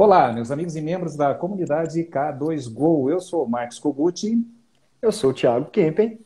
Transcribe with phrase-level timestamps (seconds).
[0.00, 3.10] Olá, meus amigos e membros da comunidade K2Go.
[3.10, 4.46] Eu sou o Marcos Koguchi.
[5.02, 6.20] Eu sou o Thiago Kempen.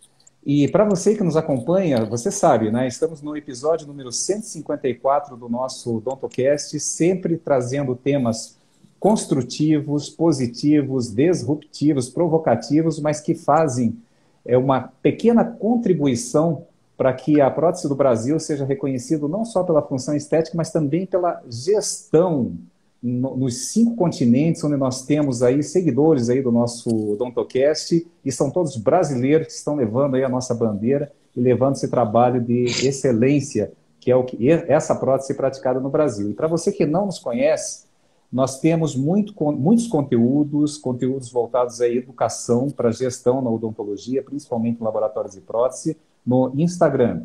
[0.44, 2.86] E para você que nos acompanha, você sabe, né?
[2.86, 8.58] Estamos no episódio número 154 do nosso DontoCast, sempre trazendo temas
[9.00, 13.96] construtivos, positivos, disruptivos, provocativos, mas que fazem
[14.44, 19.80] é, uma pequena contribuição para que a prótese do Brasil seja reconhecida não só pela
[19.80, 22.54] função estética, mas também pela gestão
[23.02, 28.76] nos cinco continentes, onde nós temos aí seguidores aí do nosso Dontocast, e são todos
[28.76, 34.10] brasileiros que estão levando aí a nossa bandeira e levando esse trabalho de excelência, que
[34.10, 36.30] é o que essa prótese praticada no Brasil.
[36.30, 37.86] E para você que não nos conhece,
[38.32, 44.84] nós temos muito, muitos conteúdos, conteúdos voltados à educação para gestão na odontologia, principalmente em
[44.84, 47.24] laboratórios de prótese, no Instagram.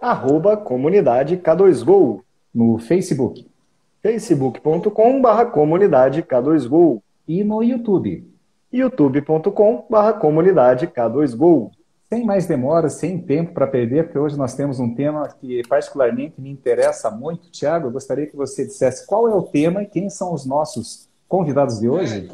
[0.00, 2.20] Arroba comunidade K2Go.
[2.54, 3.50] No Facebook
[4.02, 8.28] facebook.com.br comunidade K2Go e no YouTube,
[8.72, 11.70] youtube.com.br comunidade K2Go.
[12.08, 16.40] Sem mais demoras, sem tempo para perder, porque hoje nós temos um tema que particularmente
[16.40, 17.48] me interessa muito.
[17.50, 21.08] Tiago, eu gostaria que você dissesse qual é o tema e quem são os nossos
[21.28, 22.28] convidados de hoje.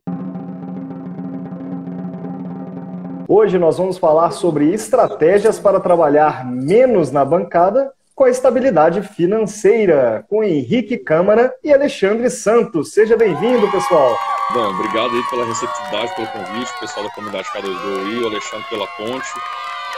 [3.28, 10.27] Hoje nós vamos falar sobre estratégias para trabalhar menos na bancada com a estabilidade financeira,
[10.28, 12.92] com Henrique Câmara e Alexandre Santos.
[12.92, 14.19] Seja bem-vindo, pessoal.
[14.52, 18.88] Bom, obrigado aí pela receptividade, pelo convite, pessoal da comunidade K2Go aí, o Alexandre pela
[18.88, 19.28] ponte.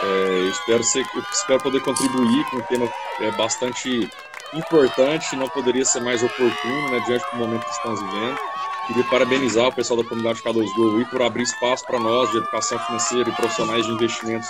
[0.02, 4.06] É, espero, ser, espero poder contribuir com um tema é, bastante
[4.52, 8.38] importante, não poderia ser mais oportuno, né, diante do momento que estamos vivendo.
[8.86, 12.78] Queria parabenizar o pessoal da comunidade K2Go aí por abrir espaço para nós de educação
[12.80, 14.48] financeira e profissionais de investimentos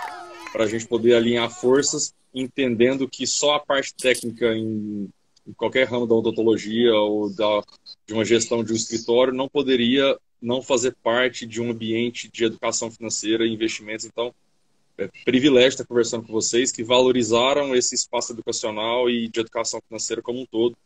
[0.52, 5.08] para a gente poder alinhar forças entendendo que só a parte técnica em,
[5.46, 7.62] em qualquer ramo da odontologia ou da,
[8.06, 12.44] de uma gestão de um escritório não poderia não fazer parte de um ambiente de
[12.44, 14.06] educação financeira e investimentos.
[14.06, 14.34] Então,
[14.96, 20.22] é privilégio estar conversando com vocês que valorizaram esse espaço educacional e de educação financeira
[20.22, 20.76] como um todo.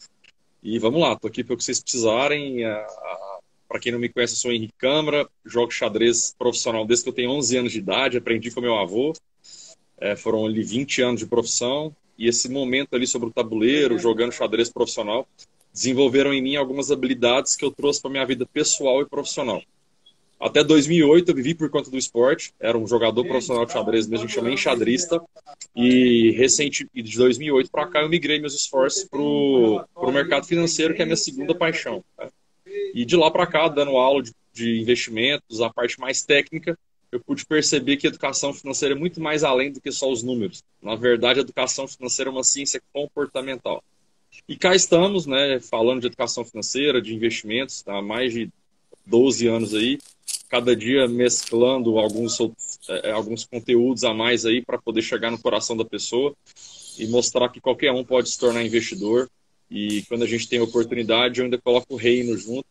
[0.63, 2.63] E vamos lá, estou aqui para o que vocês precisarem.
[3.69, 7.15] Para quem não me conhece, eu sou Henrique Câmara, jogo xadrez profissional desde que eu
[7.15, 9.13] tenho 11 anos de idade, aprendi com meu avô.
[9.99, 14.33] É, foram ali 20 anos de profissão e esse momento ali sobre o tabuleiro, jogando
[14.33, 15.27] xadrez profissional,
[15.73, 19.63] desenvolveram em mim algumas habilidades que eu trouxe para minha vida pessoal e profissional.
[20.39, 24.27] Até 2008 eu vivi por conta do esporte, era um jogador profissional de xadrez mesmo,
[24.27, 25.21] que chama enxadrista,
[25.75, 31.01] e recente, de 2008 para cá eu migrei meus esforços para o mercado financeiro, que
[31.01, 32.05] é a minha segunda paixão.
[32.19, 32.29] Né?
[32.95, 36.79] E de lá para cá, dando aula de, de investimentos, a parte mais técnica,
[37.15, 40.65] eu pude perceber que educação financeira é muito mais além do que só os números.
[40.83, 43.85] Na verdade, educação financeira é uma ciência comportamental.
[44.49, 48.51] E cá estamos, né, falando de educação financeira, de investimentos, há mais de
[49.07, 49.97] 12 anos aí,
[50.49, 52.37] cada dia mesclando alguns,
[52.89, 56.35] é, alguns conteúdos a mais aí para poder chegar no coração da pessoa
[56.99, 59.31] e mostrar que qualquer um pode se tornar investidor.
[59.71, 62.67] E quando a gente tem oportunidade, eu ainda coloco o reino junto,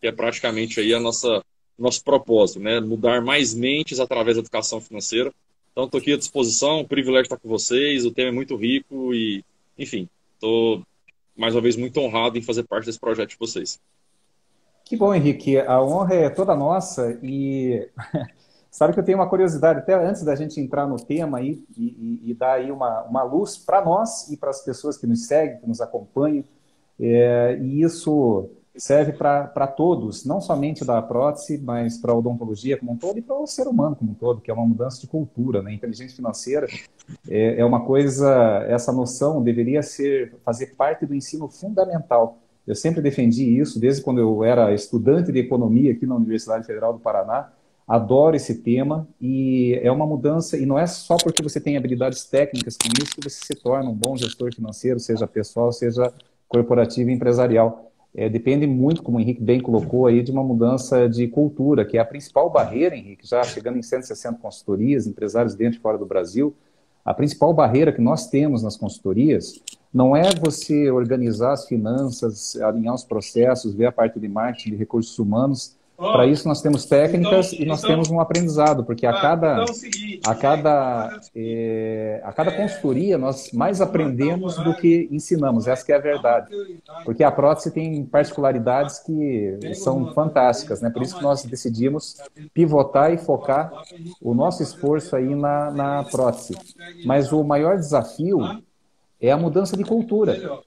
[0.00, 1.44] que é praticamente aí a nossa
[1.78, 2.80] nosso propósito, né?
[2.80, 5.32] Mudar mais mentes através da educação financeira.
[5.72, 9.12] Então, estou aqui à disposição, um privilégio estar com vocês, o tema é muito rico
[9.12, 9.44] e,
[9.76, 10.82] enfim, estou
[11.36, 13.80] mais uma vez muito honrado em fazer parte desse projeto de vocês.
[14.84, 15.58] Que bom, Henrique.
[15.58, 17.88] A honra é toda nossa e
[18.70, 22.20] sabe que eu tenho uma curiosidade, até antes da gente entrar no tema aí, e,
[22.22, 25.26] e, e dar aí uma, uma luz para nós e para as pessoas que nos
[25.26, 26.44] seguem, que nos acompanham.
[27.00, 32.92] É, e isso serve para todos, não somente da prótese, mas para a odontologia como
[32.92, 35.06] um todo e para o ser humano como um todo, que é uma mudança de
[35.06, 35.62] cultura.
[35.62, 35.74] Né?
[35.74, 36.66] Inteligência financeira
[37.28, 42.38] é, é uma coisa, essa noção deveria ser fazer parte do ensino fundamental.
[42.66, 46.94] Eu sempre defendi isso, desde quando eu era estudante de economia aqui na Universidade Federal
[46.94, 47.52] do Paraná.
[47.86, 52.24] Adoro esse tema e é uma mudança, e não é só porque você tem habilidades
[52.24, 56.10] técnicas com isso que você se torna um bom gestor financeiro, seja pessoal, seja
[56.48, 61.08] corporativo e empresarial é, depende muito, como o Henrique bem colocou aí, de uma mudança
[61.08, 65.78] de cultura, que é a principal barreira, Henrique, já chegando em 160 consultorias, empresários dentro
[65.78, 66.54] e fora do Brasil,
[67.04, 69.60] a principal barreira que nós temos nas consultorias
[69.92, 74.76] não é você organizar as finanças, alinhar os processos, ver a parte de marketing, de
[74.76, 79.06] recursos humanos, para isso nós temos técnicas então, e nós então, temos um aprendizado, porque
[79.06, 84.56] a ah, cada, então, é seguinte, a cada, é, a cada consultoria nós mais aprendemos
[84.56, 86.48] do que ensinamos, essa é a verdade.
[87.04, 90.90] Porque a prótese tem particularidades que são fantásticas, né?
[90.90, 92.16] por isso que nós decidimos
[92.52, 93.72] pivotar e focar
[94.20, 96.56] o nosso esforço aí na, na prótese.
[97.04, 98.38] Mas o maior desafio
[99.20, 100.62] é a mudança de cultura.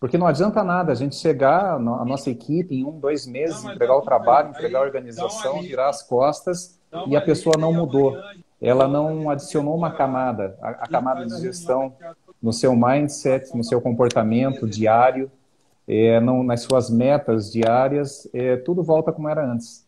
[0.00, 3.94] Porque não adianta nada a gente chegar, a nossa equipe, em um, dois meses, entregar
[3.94, 8.16] o trabalho, entregar a organização, virar as costas e a pessoa não mudou.
[8.60, 11.94] Ela não adicionou uma camada, a, a camada de gestão
[12.42, 15.30] no seu mindset, no seu comportamento diário,
[15.86, 19.86] é, não, nas suas metas diárias, é, tudo volta como era antes.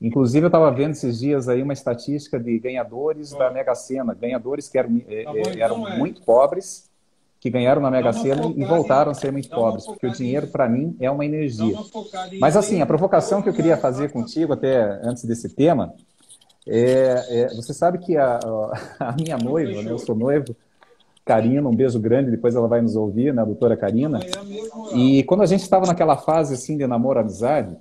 [0.00, 4.68] Inclusive, eu estava vendo esses dias aí uma estatística de ganhadores da Mega Sena, ganhadores
[4.68, 6.90] que eram, é, tá é eram então muito pobres,
[7.42, 10.68] que ganharam na Mega Sena e voltaram a ser muito pobres, porque o dinheiro, para
[10.68, 11.76] mim, é uma energia.
[12.38, 15.92] Mas, assim, a provocação que eu queria fazer contigo, até antes desse tema,
[16.64, 18.38] é, é você sabe que a,
[19.00, 20.54] a minha noiva, né, eu sou noivo,
[21.24, 24.20] Karina, um beijo grande, depois ela vai nos ouvir, né, a doutora Karina.
[24.94, 27.76] E quando a gente estava naquela fase, assim, de namoro, amizade,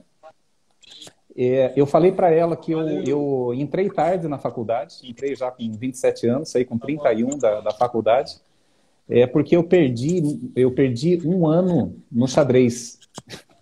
[1.38, 5.72] é, eu falei para ela que eu, eu entrei tarde na faculdade, entrei já com
[5.72, 8.42] 27 anos, saí com 31 da, da faculdade,
[9.10, 13.00] é porque eu perdi, eu perdi um ano no xadrez.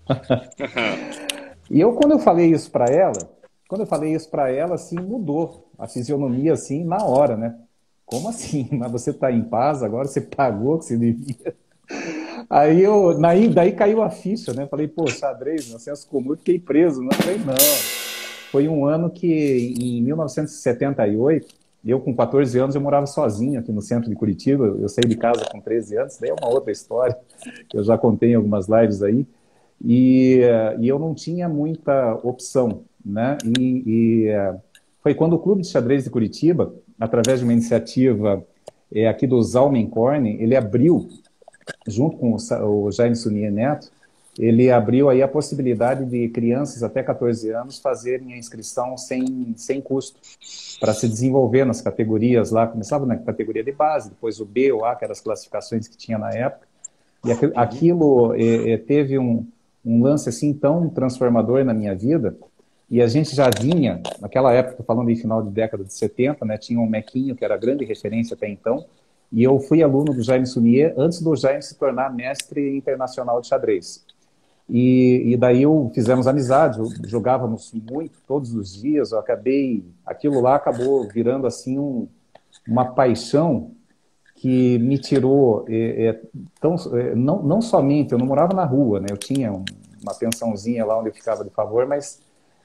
[1.69, 3.18] e eu, quando eu falei isso para ela,
[3.68, 7.56] quando eu falei isso para ela, assim, mudou a fisionomia, assim, na hora, né?
[8.06, 8.68] Como assim?
[8.74, 10.07] Mas você está em paz agora?
[10.07, 11.56] Você pagou o que você devia?
[12.50, 14.68] Aí eu, daí, daí caiu a ficha, né?
[14.68, 17.01] Falei, pô, xadrez, no senso comum, fiquei preso.
[17.01, 17.56] Não falei, não.
[18.51, 23.81] Foi um ano que, em 1978, eu, com 14 anos, eu morava sozinho aqui no
[23.81, 24.65] centro de Curitiba.
[24.79, 27.17] Eu saí de casa com 13 anos, daí é uma outra história,
[27.69, 29.25] que eu já contei em algumas lives aí.
[29.83, 30.41] E,
[30.79, 33.37] e eu não tinha muita opção, né?
[33.57, 34.27] E, e,
[35.01, 38.45] foi quando o Clube de Xadrez de Curitiba, através de uma iniciativa
[38.93, 41.07] é, aqui do Zalmenkorn, ele abriu,
[41.87, 43.89] junto com o, o Jaime Sunia Neto,
[44.39, 49.81] ele abriu aí a possibilidade de crianças até 14 anos fazerem a inscrição sem, sem
[49.81, 50.18] custo
[50.80, 52.65] para se desenvolver nas categorias lá.
[52.65, 55.97] Começava na categoria de base, depois o B, o A, que eram as classificações que
[55.97, 56.65] tinha na época.
[57.25, 59.45] E aquilo é, é, teve um,
[59.86, 62.33] um lance assim tão transformador na minha vida.
[62.89, 66.57] E a gente já vinha, naquela época, falando em final de década de 70, né,
[66.57, 68.85] tinha um Mequinho, que era grande referência até então,
[69.31, 73.47] e eu fui aluno do Jaime Sunier antes do Jaime se tornar mestre internacional de
[73.47, 74.06] xadrez.
[74.69, 79.12] E, e daí eu fizemos amizade, jogávamos muito todos os dias.
[79.12, 82.07] Eu acabei, aquilo lá acabou virando assim um,
[82.68, 83.71] uma paixão
[84.36, 86.21] que me tirou é, é,
[86.62, 89.07] tão, é, não, não somente, eu não morava na rua, né?
[89.10, 92.21] Eu tinha uma pensãozinha lá onde eu ficava de favor, mas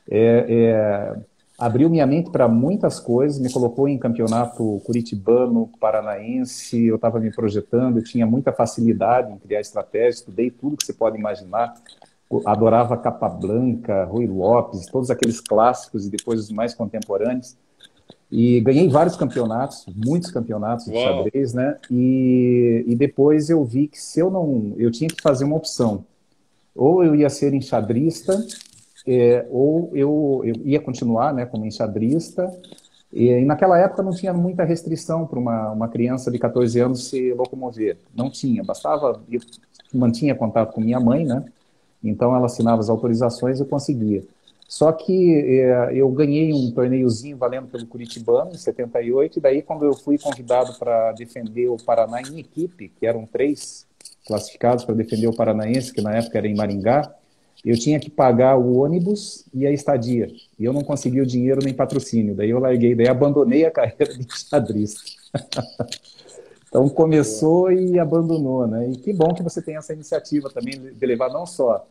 [0.08, 1.16] é, é,
[1.58, 7.30] abriu minha mente para muitas coisas, me colocou em campeonato curitibano, paranaense, eu estava me
[7.30, 11.74] projetando, eu tinha muita facilidade em criar estratégias, estudei tudo que você pode imaginar,
[12.44, 17.56] adorava Capablanca, Rui Lopes, todos aqueles clássicos e depois os mais contemporâneos.
[18.30, 21.24] E ganhei vários campeonatos, muitos campeonatos de Uau.
[21.24, 21.76] xadrez, né?
[21.88, 26.04] E, e depois eu vi que se eu não, eu tinha que fazer uma opção.
[26.74, 28.36] Ou eu ia ser enxadrista
[29.06, 32.50] é, ou eu, eu, ia continuar né, como enxadrista.
[33.12, 37.08] E, e, naquela época não tinha muita restrição para uma, uma criança de 14 anos
[37.08, 37.98] se locomover.
[38.14, 39.22] Não tinha, bastava.
[39.30, 39.40] Eu
[39.92, 41.44] mantinha contato com minha mãe, né?
[42.02, 44.22] Então ela assinava as autorizações e eu conseguia.
[44.66, 49.84] Só que é, eu ganhei um torneiozinho valendo pelo Curitibano em 78, e daí quando
[49.84, 53.86] eu fui convidado para defender o Paraná em equipe, que eram três
[54.26, 57.14] classificados para defender o Paranaense, que na época era em Maringá,
[57.64, 60.28] eu tinha que pagar o ônibus e a estadia.
[60.58, 62.34] E eu não conseguia o dinheiro nem patrocínio.
[62.34, 65.00] Daí eu larguei, daí abandonei a carreira de xadrista.
[66.68, 68.90] então começou e abandonou, né?
[68.90, 71.86] E que bom que você tem essa iniciativa também de levar não só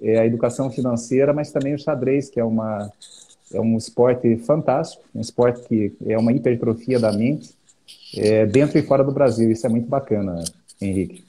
[0.00, 2.90] é, a educação financeira, mas também o xadrez, que é uma
[3.52, 7.50] é um esporte fantástico, um esporte que é uma hipertrofia da mente,
[8.14, 9.50] é, dentro e fora do Brasil.
[9.50, 10.42] Isso é muito bacana,
[10.80, 11.27] Henrique.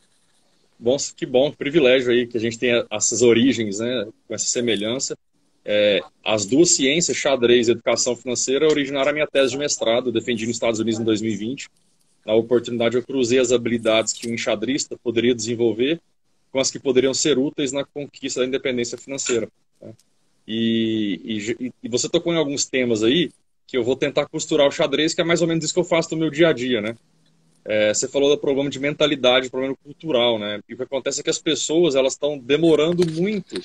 [0.79, 5.17] Bom, que bom, privilégio aí que a gente tenha essas origens, né, com essa semelhança.
[5.65, 10.47] É, as duas ciências, xadrez e educação financeira, originaram a minha tese de mestrado, defendi
[10.47, 11.67] nos Estados Unidos em 2020.
[12.25, 15.99] Na oportunidade, eu cruzei as habilidades que um enxadrista poderia desenvolver
[16.51, 19.49] com as que poderiam ser úteis na conquista da independência financeira.
[19.81, 19.93] Né?
[20.47, 23.29] E, e, e, você tocou em alguns temas aí
[23.67, 25.83] que eu vou tentar costurar o xadrez, que é mais ou menos isso que eu
[25.83, 26.95] faço no meu dia a dia, né?
[27.69, 30.59] É, você falou do problema de mentalidade, problema cultural, né?
[30.67, 33.61] E o que acontece é que as pessoas elas estão demorando muito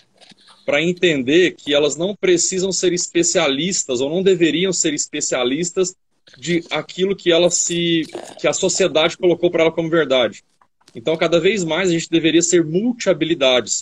[0.66, 5.96] para entender que elas não precisam ser especialistas ou não deveriam ser especialistas
[6.36, 8.02] de aquilo que ela se
[8.38, 10.44] que a sociedade colocou para ela como verdade.
[10.94, 13.80] Então, cada vez mais a gente deveria ser multi-habilidades.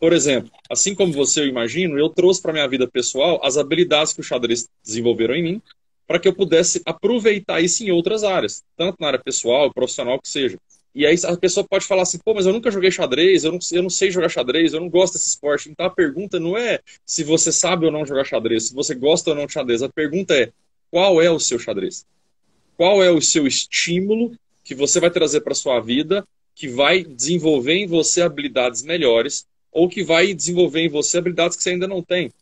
[0.00, 4.12] Por exemplo, assim como você, eu imagino, eu trouxe para minha vida pessoal as habilidades
[4.12, 5.62] que o xadrez desenvolveram em mim
[6.10, 10.28] para que eu pudesse aproveitar isso em outras áreas, tanto na área pessoal, profissional que
[10.28, 10.58] seja.
[10.92, 13.60] E aí a pessoa pode falar assim, pô, mas eu nunca joguei xadrez, eu não,
[13.70, 15.70] eu não sei jogar xadrez, eu não gosto desse esporte.
[15.70, 19.30] Então a pergunta não é se você sabe ou não jogar xadrez, se você gosta
[19.30, 19.84] ou não de xadrez.
[19.84, 20.50] A pergunta é
[20.90, 22.04] qual é o seu xadrez?
[22.76, 24.32] Qual é o seu estímulo
[24.64, 26.26] que você vai trazer para sua vida
[26.56, 31.62] que vai desenvolver em você habilidades melhores ou que vai desenvolver em você habilidades que
[31.62, 32.32] você ainda não tem?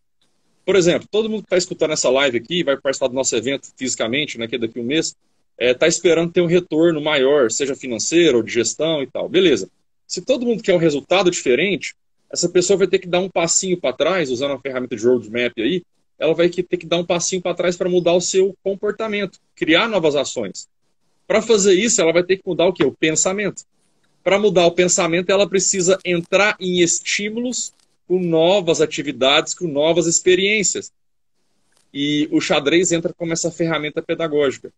[0.68, 3.70] Por exemplo, todo mundo que está escutando essa live aqui, vai participar do nosso evento
[3.74, 7.00] fisicamente, né, que é daqui a um mês, está é, tá esperando ter um retorno
[7.00, 9.30] maior, seja financeiro ou de gestão e tal.
[9.30, 9.70] Beleza.
[10.06, 11.94] Se todo mundo quer um resultado diferente,
[12.30, 15.54] essa pessoa vai ter que dar um passinho para trás, usando a ferramenta de roadmap
[15.56, 15.82] aí,
[16.18, 19.88] ela vai ter que dar um passinho para trás para mudar o seu comportamento, criar
[19.88, 20.68] novas ações.
[21.26, 22.84] Para fazer isso, ela vai ter que mudar o quê?
[22.84, 23.64] O pensamento.
[24.22, 27.72] Para mudar o pensamento, ela precisa entrar em estímulos
[28.08, 30.90] com novas atividades, com novas experiências.
[31.92, 34.72] E o xadrez entra como essa ferramenta pedagógica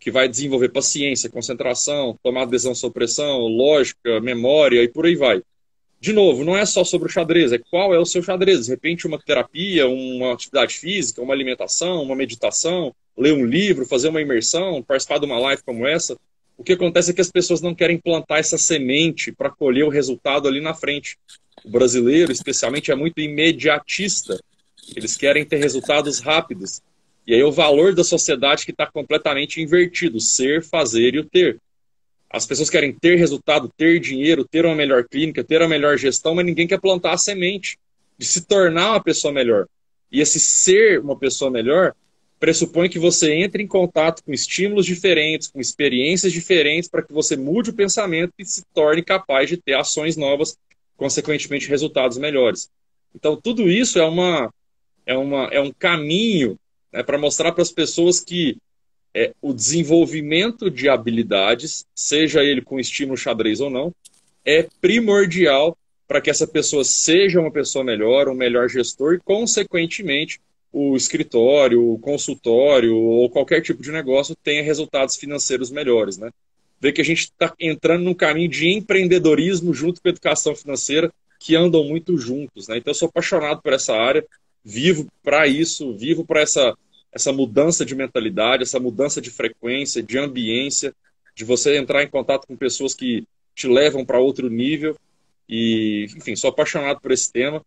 [0.00, 5.42] que vai desenvolver paciência, concentração, tomar decisão sob pressão, lógica, memória e por aí vai.
[6.00, 8.64] De novo, não é só sobre o xadrez, é qual é o seu xadrez.
[8.64, 14.08] De repente, uma terapia, uma atividade física, uma alimentação, uma meditação, ler um livro, fazer
[14.08, 16.16] uma imersão, participar de uma live como essa.
[16.60, 19.88] O que acontece é que as pessoas não querem plantar essa semente para colher o
[19.88, 21.16] resultado ali na frente.
[21.64, 24.38] O brasileiro, especialmente, é muito imediatista.
[24.94, 26.82] Eles querem ter resultados rápidos.
[27.26, 31.58] E aí o valor da sociedade que está completamente invertido, ser, fazer e o ter.
[32.28, 36.34] As pessoas querem ter resultado, ter dinheiro, ter uma melhor clínica, ter a melhor gestão,
[36.34, 37.78] mas ninguém quer plantar a semente
[38.18, 39.66] de se tornar uma pessoa melhor.
[40.12, 41.94] E esse ser uma pessoa melhor
[42.40, 47.36] pressupõe que você entre em contato com estímulos diferentes, com experiências diferentes, para que você
[47.36, 50.56] mude o pensamento e se torne capaz de ter ações novas,
[50.96, 52.70] consequentemente resultados melhores.
[53.14, 54.52] Então, tudo isso é, uma,
[55.04, 56.58] é, uma, é um caminho
[56.90, 58.56] né, para mostrar para as pessoas que
[59.14, 63.92] é, o desenvolvimento de habilidades, seja ele com estímulo xadrez ou não,
[64.44, 65.76] é primordial
[66.08, 70.40] para que essa pessoa seja uma pessoa melhor, um melhor gestor e, consequentemente,
[70.72, 76.16] o escritório, o consultório ou qualquer tipo de negócio tenha resultados financeiros melhores.
[76.16, 76.30] Né?
[76.80, 81.12] Ver que a gente está entrando num caminho de empreendedorismo junto com a educação financeira
[81.38, 82.68] que andam muito juntos.
[82.68, 82.78] Né?
[82.78, 84.24] Então, eu sou apaixonado por essa área
[84.64, 86.76] vivo para isso, vivo para essa,
[87.12, 90.94] essa mudança de mentalidade, essa mudança de frequência, de ambiência,
[91.34, 93.24] de você entrar em contato com pessoas que
[93.54, 94.96] te levam para outro nível.
[95.48, 97.64] E, enfim, sou apaixonado por esse tema.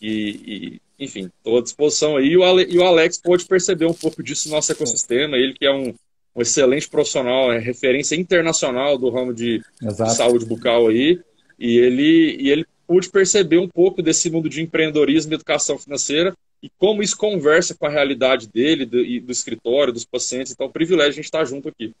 [0.00, 2.28] E, e enfim, estou à disposição aí.
[2.28, 5.36] E o, Ale, e o Alex pode perceber um pouco disso no nosso ecossistema.
[5.36, 5.94] Ele que é um,
[6.36, 11.18] um excelente profissional, é referência internacional do ramo de, de saúde bucal aí.
[11.58, 16.34] E ele, e ele pude perceber um pouco desse mundo de empreendedorismo e educação financeira
[16.62, 20.52] e como isso conversa com a realidade dele do, e do escritório, dos pacientes.
[20.52, 21.94] Então, é um privilégio a gente estar junto aqui.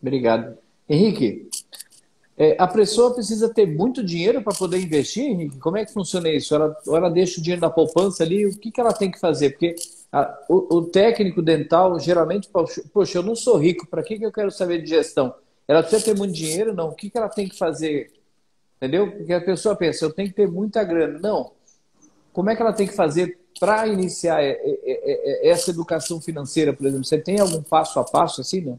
[0.00, 0.56] Obrigado.
[0.88, 1.48] Henrique,
[2.38, 5.58] é, a pessoa precisa ter muito dinheiro para poder investir, Henrique?
[5.58, 6.54] Como é que funciona isso?
[6.54, 9.50] Ela, ela deixa o dinheiro na poupança ali, o que, que ela tem que fazer?
[9.50, 9.74] Porque
[10.12, 14.32] a, o, o, técnico dental, geralmente, poxa, eu não sou rico, para que, que eu
[14.32, 15.34] quero saber de gestão?
[15.66, 16.72] Ela precisa ter muito dinheiro?
[16.72, 16.88] Não.
[16.88, 18.10] O que, que ela tem que fazer
[18.78, 19.10] Entendeu?
[19.10, 21.18] Porque a pessoa pensa, eu tenho que ter muita grana.
[21.18, 21.50] Não.
[22.32, 24.40] Como é que ela tem que fazer para iniciar
[25.42, 27.04] essa educação financeira, por exemplo?
[27.04, 28.78] Você tem algum passo a passo assim, não?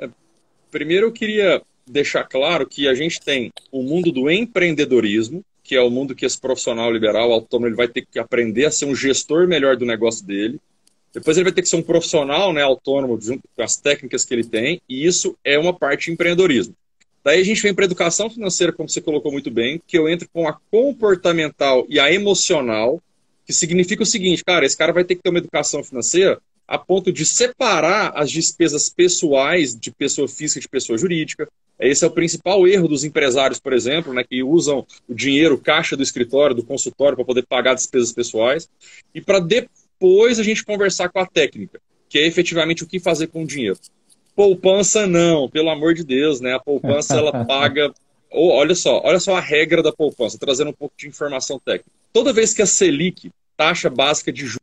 [0.00, 0.10] É,
[0.68, 5.80] primeiro eu queria deixar claro que a gente tem o mundo do empreendedorismo, que é
[5.80, 8.94] o mundo que esse profissional liberal autônomo ele vai ter que aprender a ser um
[8.94, 10.60] gestor melhor do negócio dele.
[11.12, 14.34] Depois ele vai ter que ser um profissional né, autônomo junto com as técnicas que
[14.34, 16.74] ele tem, e isso é uma parte de empreendedorismo.
[17.22, 20.08] Daí a gente vem para a educação financeira, como você colocou muito bem, que eu
[20.08, 23.00] entro com a comportamental e a emocional,
[23.46, 26.78] que significa o seguinte, cara, esse cara vai ter que ter uma educação financeira a
[26.78, 31.48] ponto de separar as despesas pessoais de pessoa física de pessoa jurídica.
[31.78, 35.96] Esse é o principal erro dos empresários, por exemplo, né, que usam o dinheiro, caixa
[35.96, 38.68] do escritório, do consultório, para poder pagar despesas pessoais.
[39.14, 43.26] E para depois a gente conversar com a técnica, que é efetivamente o que fazer
[43.26, 43.78] com o dinheiro.
[44.36, 46.54] Poupança não, pelo amor de Deus, né?
[46.54, 47.92] A poupança ela paga.
[48.30, 51.90] Oh, olha só, olha só a regra da poupança, trazendo um pouco de informação técnica.
[52.12, 54.60] Toda vez que a Selic, taxa básica de juros,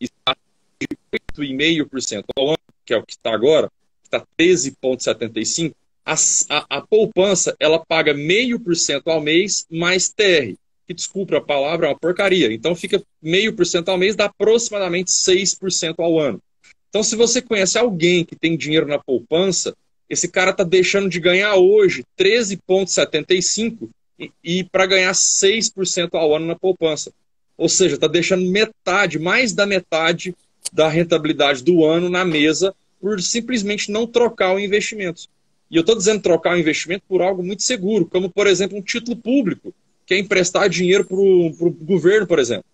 [0.00, 0.36] está
[0.80, 0.88] de
[1.36, 3.70] 8,5% ao ano, que é o que está agora,
[4.04, 6.14] está 13,75%, a,
[6.48, 10.54] a, a, poupança ela paga meio por cento ao mês mais TR,
[10.86, 12.52] que desculpa a palavra, é uma porcaria.
[12.52, 16.40] Então fica meio por cento ao mês, dá aproximadamente 6% ao ano.
[16.88, 19.74] Então, se você conhece alguém que tem dinheiro na poupança,
[20.08, 23.88] esse cara está deixando de ganhar hoje 13,75
[24.18, 27.12] e, e para ganhar 6% ao ano na poupança.
[27.56, 30.34] Ou seja, está deixando metade, mais da metade
[30.72, 35.28] da rentabilidade do ano na mesa por simplesmente não trocar o investimento.
[35.70, 38.82] E eu estou dizendo trocar o investimento por algo muito seguro, como, por exemplo, um
[38.82, 39.72] título público,
[40.04, 42.64] que é emprestar dinheiro para o governo, por exemplo.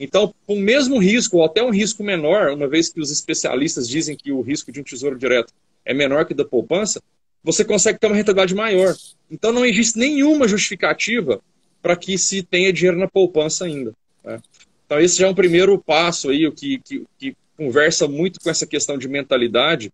[0.00, 3.88] Então, com o mesmo risco, ou até um risco menor, uma vez que os especialistas
[3.88, 5.52] dizem que o risco de um tesouro direto
[5.84, 7.02] é menor que da poupança,
[7.42, 8.94] você consegue ter uma rentabilidade maior.
[9.30, 11.40] Então, não existe nenhuma justificativa
[11.82, 13.92] para que se tenha dinheiro na poupança ainda.
[14.24, 14.40] Né?
[14.86, 18.48] Então, esse já é um primeiro passo aí, o que, que, que conversa muito com
[18.48, 19.92] essa questão de mentalidade,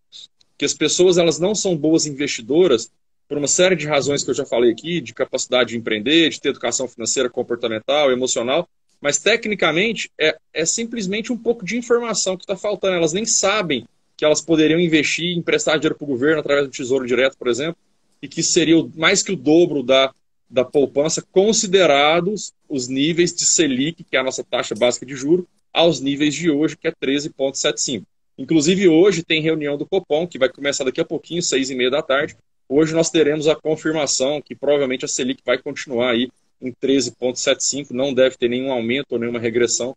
[0.57, 2.91] que as pessoas elas não são boas investidoras
[3.29, 6.41] por uma série de razões que eu já falei aqui, de capacidade de empreender, de
[6.41, 8.69] ter educação financeira, comportamental, emocional,
[9.01, 12.97] mas tecnicamente é, é simplesmente um pouco de informação que está faltando.
[12.97, 17.07] Elas nem sabem que elas poderiam investir emprestar dinheiro para o governo através do Tesouro
[17.07, 17.77] Direto, por exemplo,
[18.23, 20.15] e que seria mais que o dobro da,
[20.49, 25.47] da poupança, considerados os níveis de Selic, que é a nossa taxa básica de juro,
[25.73, 28.05] aos níveis de hoje, que é 13,75.
[28.37, 31.91] Inclusive, hoje tem reunião do Copom, que vai começar daqui a pouquinho, seis e meia
[31.91, 32.37] da tarde.
[32.69, 36.29] Hoje nós teremos a confirmação que provavelmente a Selic vai continuar aí
[36.61, 39.95] em 13,75, não deve ter nenhum aumento ou nenhuma regressão.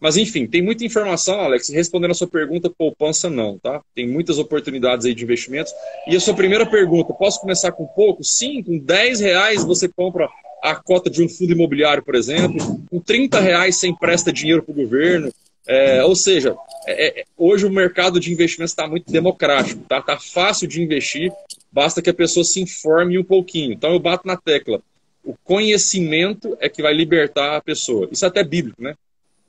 [0.00, 1.68] Mas enfim, tem muita informação, Alex.
[1.68, 3.82] Respondendo a sua pergunta, poupança não, tá?
[3.94, 5.72] Tem muitas oportunidades aí de investimentos.
[6.06, 8.22] E a sua primeira pergunta, posso começar com pouco?
[8.22, 10.28] Sim, com 10 reais você compra
[10.62, 12.80] a cota de um fundo imobiliário, por exemplo.
[12.88, 15.32] Com 30 reais você empresta dinheiro para o governo.
[15.66, 16.56] É, ou seja,
[16.92, 20.00] é, é, hoje o mercado de investimentos está muito democrático, tá?
[20.00, 21.32] Tá fácil de investir,
[21.70, 23.72] basta que a pessoa se informe um pouquinho.
[23.72, 24.80] Então eu bato na tecla.
[25.24, 28.08] O conhecimento é que vai libertar a pessoa.
[28.10, 28.94] Isso é até bíblico, né?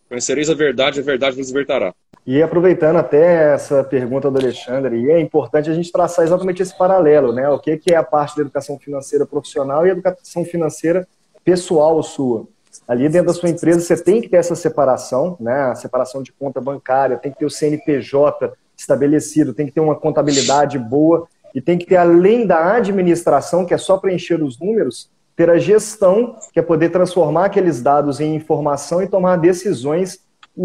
[0.10, 1.94] Conhecereis a verdade, a verdade vos libertará.
[2.26, 7.32] E aproveitando até essa pergunta do Alexandre, é importante a gente traçar exatamente esse paralelo,
[7.32, 7.48] né?
[7.50, 11.08] O que é a parte da educação financeira profissional e educação financeira
[11.44, 12.48] pessoal sua.
[12.90, 15.66] Ali dentro da sua empresa você tem que ter essa separação, né?
[15.66, 19.96] A separação de conta bancária, tem que ter o CNPJ estabelecido, tem que ter uma
[19.96, 25.12] contabilidade boa e tem que ter, além da administração, que é só preencher os números,
[25.36, 30.22] ter a gestão, que é poder transformar aqueles dados em informação e tomar decisões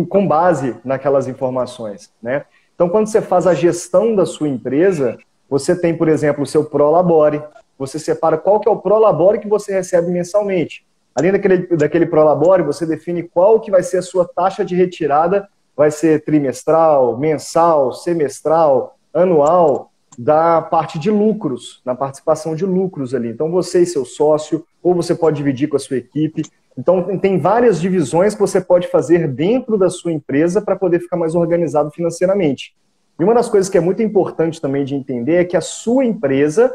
[0.08, 2.46] com base naquelas informações, né?
[2.74, 6.64] Então, quando você faz a gestão da sua empresa, você tem, por exemplo, o seu
[6.64, 7.42] Prolabore,
[7.78, 10.86] você separa qual que é o Prolabore que você recebe mensalmente.
[11.14, 15.48] Além daquele, daquele Prolabore, você define qual que vai ser a sua taxa de retirada,
[15.76, 23.28] vai ser trimestral, mensal, semestral, anual, da parte de lucros, na participação de lucros ali.
[23.28, 26.42] Então, você e seu sócio, ou você pode dividir com a sua equipe.
[26.76, 31.16] Então, tem várias divisões que você pode fazer dentro da sua empresa para poder ficar
[31.16, 32.74] mais organizado financeiramente.
[33.18, 36.04] E uma das coisas que é muito importante também de entender é que a sua
[36.04, 36.72] empresa,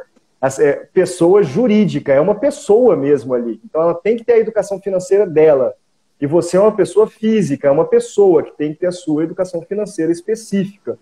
[0.94, 3.60] pessoa jurídica, é uma pessoa mesmo ali.
[3.66, 5.74] Então, ela tem que ter a educação financeira dela.
[6.22, 9.24] E você é uma pessoa física, é uma pessoa que tem que ter a sua
[9.24, 10.98] educação financeira específica.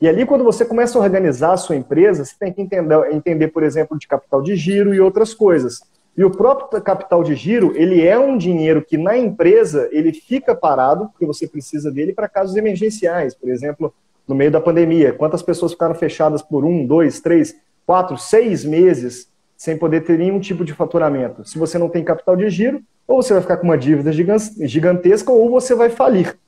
[0.00, 3.48] E ali, quando você começa a organizar a sua empresa, você tem que entender, entender,
[3.48, 5.82] por exemplo, de capital de giro e outras coisas.
[6.16, 10.54] E o próprio capital de giro, ele é um dinheiro que na empresa ele fica
[10.54, 13.34] parado, porque você precisa dele para casos emergenciais.
[13.34, 13.92] Por exemplo,
[14.26, 17.54] no meio da pandemia, quantas pessoas ficaram fechadas por um, dois, três,
[17.86, 21.46] quatro, seis meses sem poder ter nenhum tipo de faturamento?
[21.46, 25.32] Se você não tem capital de giro, ou você vai ficar com uma dívida gigantesca,
[25.32, 26.38] ou você vai falir.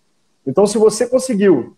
[0.46, 1.76] Então, se você conseguiu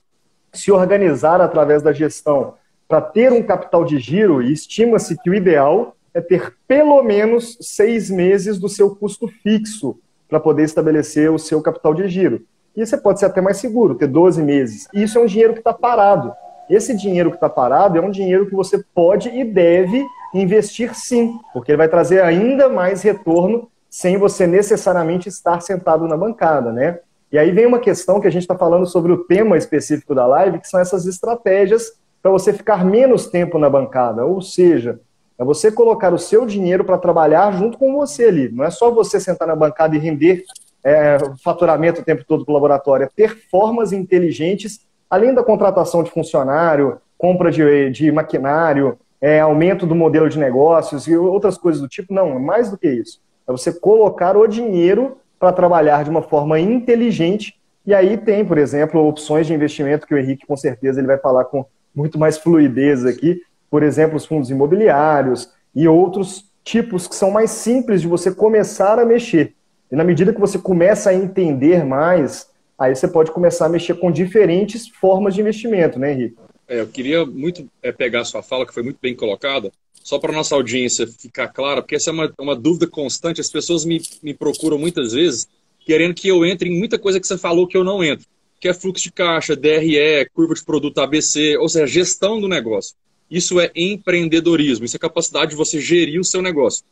[0.53, 2.55] se organizar através da gestão
[2.87, 8.09] para ter um capital de giro, estima-se que o ideal é ter pelo menos seis
[8.11, 12.43] meses do seu custo fixo para poder estabelecer o seu capital de giro.
[12.77, 14.89] E você pode ser até mais seguro, ter 12 meses.
[14.93, 16.33] E isso é um dinheiro que está parado.
[16.69, 21.39] Esse dinheiro que está parado é um dinheiro que você pode e deve investir sim,
[21.53, 26.99] porque ele vai trazer ainda mais retorno sem você necessariamente estar sentado na bancada, né?
[27.31, 30.27] E aí vem uma questão que a gente está falando sobre o tema específico da
[30.27, 34.25] live, que são essas estratégias para você ficar menos tempo na bancada.
[34.25, 35.01] Ou seja,
[35.39, 38.49] é você colocar o seu dinheiro para trabalhar junto com você ali.
[38.51, 40.45] Não é só você sentar na bancada e render
[40.83, 43.05] é, faturamento o tempo todo para o laboratório.
[43.05, 49.87] É ter formas inteligentes, além da contratação de funcionário, compra de, de maquinário, é, aumento
[49.87, 52.13] do modelo de negócios e outras coisas do tipo.
[52.13, 53.21] Não, é mais do que isso.
[53.49, 57.55] É você colocar o dinheiro para trabalhar de uma forma inteligente.
[57.87, 61.19] E aí tem, por exemplo, opções de investimento que o Henrique com certeza ele vai
[61.19, 61.65] falar com
[61.95, 63.41] muito mais fluidez aqui,
[63.71, 68.99] por exemplo, os fundos imobiliários e outros tipos que são mais simples de você começar
[68.99, 69.55] a mexer.
[69.91, 72.49] E na medida que você começa a entender mais,
[72.85, 76.37] aí você pode começar a mexer com diferentes formas de investimento, né, Henrique?
[76.69, 79.71] É, eu queria muito é, pegar a sua fala, que foi muito bem colocada,
[80.03, 83.41] só para nossa audiência ficar clara, porque essa é uma, uma dúvida constante.
[83.41, 85.49] As pessoas me, me procuram muitas vezes
[85.85, 88.27] querendo que eu entre em muita coisa que você falou que eu não entro,
[88.59, 92.95] que é fluxo de caixa, DRE, curva de produto ABC, ou seja, gestão do negócio.
[93.31, 96.85] Isso é empreendedorismo, isso é capacidade de você gerir o seu negócio.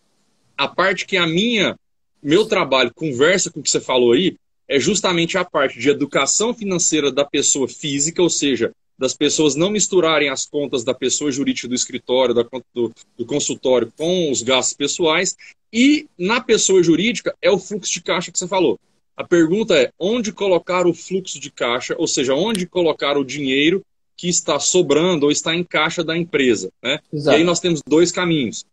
[0.56, 1.76] A parte que a minha,
[2.22, 4.36] meu trabalho conversa com o que você falou aí,
[4.68, 9.70] é justamente a parte de educação financeira da pessoa física, ou seja, das pessoas não
[9.70, 12.44] misturarem as contas da pessoa jurídica do escritório, da,
[12.74, 15.36] do, do consultório com os gastos pessoais.
[15.72, 18.78] E na pessoa jurídica é o fluxo de caixa que você falou.
[19.16, 23.82] A pergunta é onde colocar o fluxo de caixa, ou seja, onde colocar o dinheiro
[24.16, 26.70] que está sobrando ou está em caixa da empresa.
[26.82, 27.00] Né?
[27.12, 28.64] E aí nós temos dois caminhos.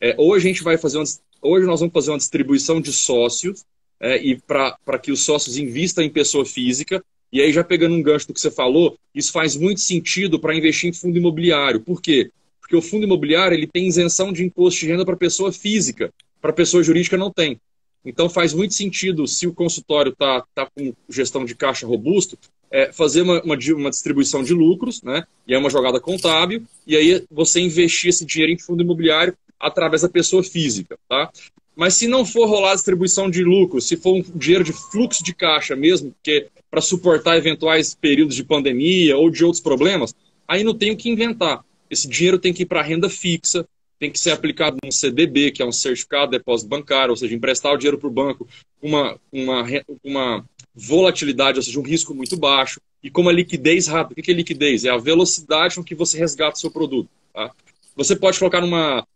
[0.00, 1.04] É, ou a gente vai fazer uma,
[1.40, 3.64] hoje nós vamos fazer uma distribuição de sócios
[4.02, 8.02] é, e para que os sócios invistam em pessoa física e aí, já pegando um
[8.02, 11.80] gancho do que você falou, isso faz muito sentido para investir em fundo imobiliário.
[11.80, 12.30] Por quê?
[12.60, 16.12] Porque o fundo imobiliário ele tem isenção de imposto de renda para pessoa física,
[16.42, 17.58] para pessoa jurídica não tem.
[18.04, 22.36] Então faz muito sentido, se o consultório está tá com gestão de caixa robusto,
[22.70, 25.24] é, fazer uma, uma, uma, distribuição de lucros, né?
[25.46, 30.02] E é uma jogada contábil, e aí você investir esse dinheiro em fundo imobiliário através
[30.02, 31.30] da pessoa física, tá?
[31.74, 35.24] Mas se não for rolar a distribuição de lucros, se for um dinheiro de fluxo
[35.24, 40.14] de caixa mesmo, porque para suportar eventuais períodos de pandemia ou de outros problemas,
[40.46, 41.64] aí não tem o que inventar.
[41.90, 43.66] Esse dinheiro tem que ir para renda fixa,
[43.98, 47.34] tem que ser aplicado num CDB, que é um certificado de depósito bancário, ou seja,
[47.34, 48.48] emprestar o dinheiro para o banco
[48.80, 49.64] com uma, uma,
[50.02, 54.20] uma volatilidade, ou seja, um risco muito baixo, e com uma liquidez rápida.
[54.20, 54.84] O que é liquidez?
[54.84, 57.08] É a velocidade com que você resgata o seu produto.
[57.32, 57.50] Tá?
[57.94, 59.06] Você pode colocar numa,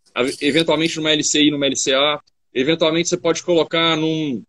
[0.40, 2.20] eventualmente numa LCI, numa LCA,
[2.56, 4.42] eventualmente você pode colocar num,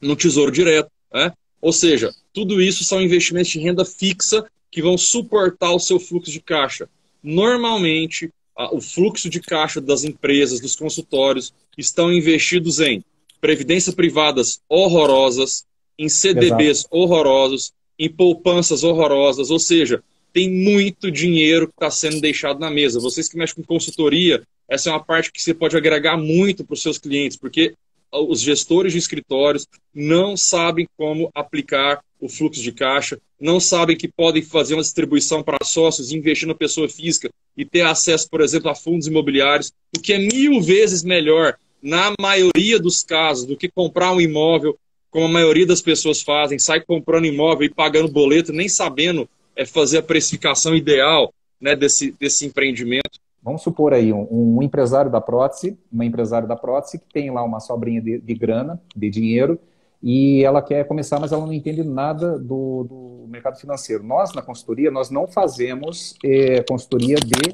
[0.00, 0.90] num tesouro direto.
[1.12, 1.32] Né?
[1.60, 6.30] Ou seja, tudo isso são investimentos de renda fixa que vão suportar o seu fluxo
[6.30, 6.88] de caixa.
[7.22, 8.32] Normalmente,
[8.72, 13.04] o fluxo de caixa das empresas, dos consultórios, estão investidos em
[13.40, 15.64] previdência privadas horrorosas,
[15.98, 16.96] em CDBs Exato.
[16.96, 23.00] horrorosos, em poupanças horrorosas, ou seja, tem muito dinheiro que está sendo deixado na mesa.
[23.00, 26.74] Vocês que mexem com consultoria, essa é uma parte que você pode agregar muito para
[26.74, 27.74] os seus clientes, porque
[28.12, 34.08] os gestores de escritórios não sabem como aplicar o fluxo de caixa, não sabem que
[34.08, 38.70] podem fazer uma distribuição para sócios, investir na pessoa física e ter acesso, por exemplo,
[38.70, 43.68] a fundos imobiliários, o que é mil vezes melhor, na maioria dos casos, do que
[43.68, 44.78] comprar um imóvel,
[45.10, 49.28] como a maioria das pessoas fazem, sai comprando imóvel e pagando boleto, nem sabendo
[49.60, 53.20] é, fazer a precificação ideal né, desse, desse empreendimento.
[53.42, 57.42] Vamos supor aí um, um, empresário da prótese, uma empresária da prótese que tem lá
[57.42, 59.58] uma sobrinha de, de, grana, de dinheiro,
[60.02, 64.02] e ela quer começar, mas ela não entende nada do, do mercado financeiro.
[64.02, 67.52] Nós, na consultoria, nós não fazemos é, consultoria de,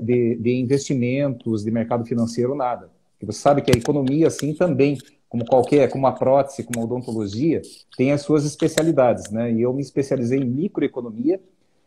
[0.00, 2.90] de, de, investimentos, de mercado financeiro, nada.
[3.24, 7.62] Você sabe que a economia, assim, também, como qualquer, como a prótese, como a odontologia,
[7.96, 9.52] tem as suas especialidades, né?
[9.52, 11.40] E eu me especializei em microeconomia,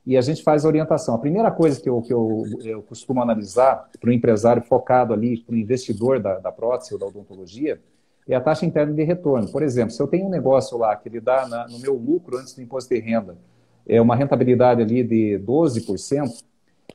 [0.05, 1.15] e a gente faz a orientação.
[1.15, 5.39] A primeira coisa que eu, que eu, eu costumo analisar para o empresário focado ali,
[5.41, 7.81] para o investidor da, da prótese ou da odontologia,
[8.27, 9.47] é a taxa interna de retorno.
[9.51, 12.37] Por exemplo, se eu tenho um negócio lá que ele dá na, no meu lucro
[12.37, 13.35] antes do imposto de renda
[13.87, 16.43] é uma rentabilidade ali de 12%,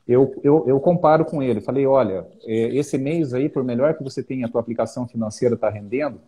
[0.07, 1.61] eu, eu, eu comparo com ele.
[1.61, 5.55] Falei, olha, é, esse mês aí, por melhor que você tenha a tua aplicação financeira
[5.55, 6.19] está rendendo,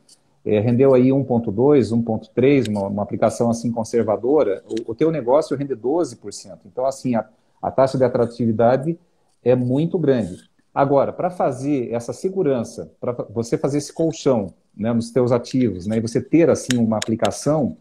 [0.46, 5.76] é, rendeu aí 1,2, 1,3, uma, uma, aplicação assim conservadora, o, o teu negócio rende
[5.76, 6.60] 12%.
[6.66, 7.26] Então, assim, a,
[7.62, 8.98] a taxa de atratividade
[9.44, 10.50] é muito grande.
[10.74, 15.98] Agora, para fazer essa segurança, para você fazer esse colchão né, nos teus ativos, né,
[15.98, 17.78] e você ter assim uma aplicação,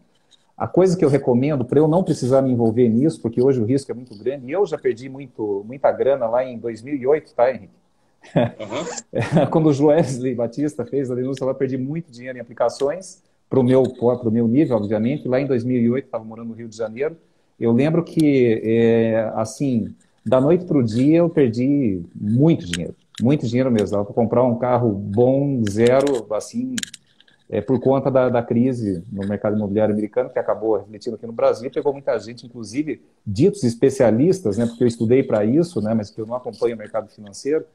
[0.57, 3.65] a coisa que eu recomendo para eu não precisar me envolver nisso, porque hoje o
[3.65, 7.51] risco é muito grande, e eu já perdi muito, muita grana lá em 2008, tá,
[7.51, 7.73] Henrique?
[8.35, 9.47] Uhum.
[9.51, 13.21] Quando o Joesley Batista fez a denúncia, eu perdi muito dinheiro em aplicações,
[13.53, 15.27] para o meu, pro meu nível, obviamente.
[15.27, 17.15] Lá em 2008, estava morando no Rio de Janeiro.
[17.59, 19.93] Eu lembro que, é, assim,
[20.25, 22.95] da noite para o dia, eu perdi muito dinheiro.
[23.21, 23.91] Muito dinheiro mesmo.
[23.91, 26.75] Dava para comprar um carro bom, zero, assim,
[27.49, 31.33] é, por conta da, da, crise no mercado imobiliário americano, que acabou refletindo aqui no
[31.33, 36.09] Brasil, pegou muita gente, inclusive ditos especialistas, né, porque eu estudei para isso, né, mas
[36.09, 37.65] que eu não acompanho o mercado financeiro,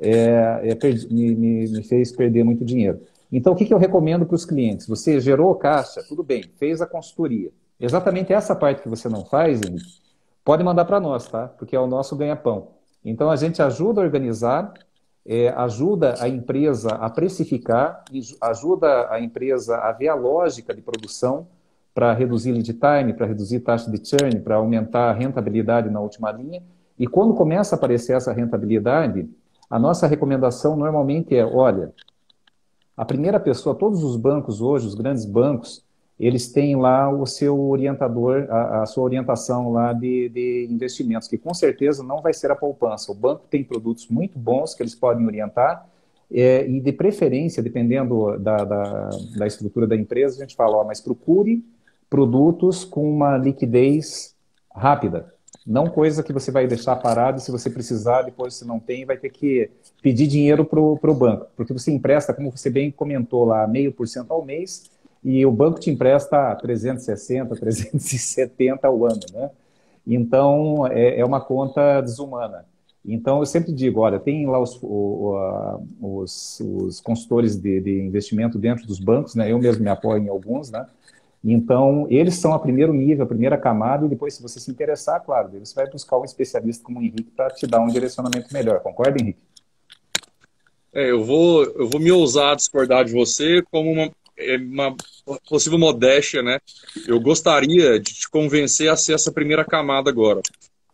[0.00, 3.00] é, é, perdi, me, me, fez perder muito dinheiro.
[3.30, 4.86] Então, o que, que eu recomendo para os clientes?
[4.86, 7.50] Você gerou caixa, tudo bem, fez a consultoria.
[7.78, 9.60] Exatamente essa parte que você não faz,
[10.44, 11.46] pode mandar para nós, tá?
[11.46, 12.68] Porque é o nosso ganha-pão.
[13.04, 14.74] Então, a gente ajuda a organizar,
[15.26, 18.04] é, ajuda a empresa a precificar,
[18.40, 21.46] ajuda a empresa a ver a lógica de produção
[21.94, 26.30] para reduzir lead time, para reduzir taxa de churn, para aumentar a rentabilidade na última
[26.32, 26.62] linha.
[26.98, 29.28] E quando começa a aparecer essa rentabilidade,
[29.68, 31.92] a nossa recomendação normalmente é, olha,
[32.96, 35.84] a primeira pessoa, todos os bancos hoje, os grandes bancos,
[36.20, 41.38] eles têm lá o seu orientador, a, a sua orientação lá de, de, investimentos, que
[41.38, 43.10] com certeza não vai ser a poupança.
[43.10, 45.88] O banco tem produtos muito bons que eles podem orientar,
[46.30, 50.84] é, e de preferência, dependendo da, da, da, estrutura da empresa, a gente fala, ó,
[50.84, 51.64] mas procure
[52.08, 54.36] produtos com uma liquidez
[54.72, 55.32] rápida.
[55.66, 59.04] Não coisa que você vai deixar parado e se você precisar, depois você não tem,
[59.04, 59.70] vai ter que
[60.02, 61.46] pedir dinheiro para o banco.
[61.56, 64.90] Porque você empresta, como você bem comentou lá, meio por cento ao mês,
[65.22, 69.50] e o banco te empresta 360, 370 ao ano, né?
[70.06, 72.64] Então, é, é uma conta desumana.
[73.04, 78.86] Então, eu sempre digo, olha, tem lá os, os, os consultores de, de, investimento dentro
[78.86, 79.50] dos bancos, né?
[79.50, 80.86] Eu mesmo me apoio em alguns, né?
[81.42, 85.22] Então, eles são a primeiro nível, a primeira camada, e depois, se você se interessar,
[85.24, 88.80] claro, você vai buscar um especialista como o Henrique para te dar um direcionamento melhor.
[88.80, 89.40] Concorda, Henrique?
[90.92, 94.10] É, eu vou, eu vou me ousar a discordar de você como uma,
[94.56, 94.94] uma
[95.48, 96.58] possível modéstia, né?
[97.06, 100.40] Eu gostaria de te convencer a ser essa primeira camada agora.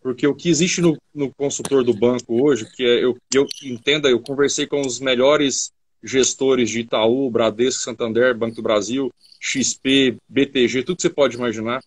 [0.03, 4.09] Porque o que existe no, no consultor do banco hoje, que é, eu, eu entenda,
[4.09, 10.85] eu conversei com os melhores gestores de Itaú, Bradesco, Santander, Banco do Brasil, XP, BTG,
[10.85, 11.83] tudo que você pode imaginar.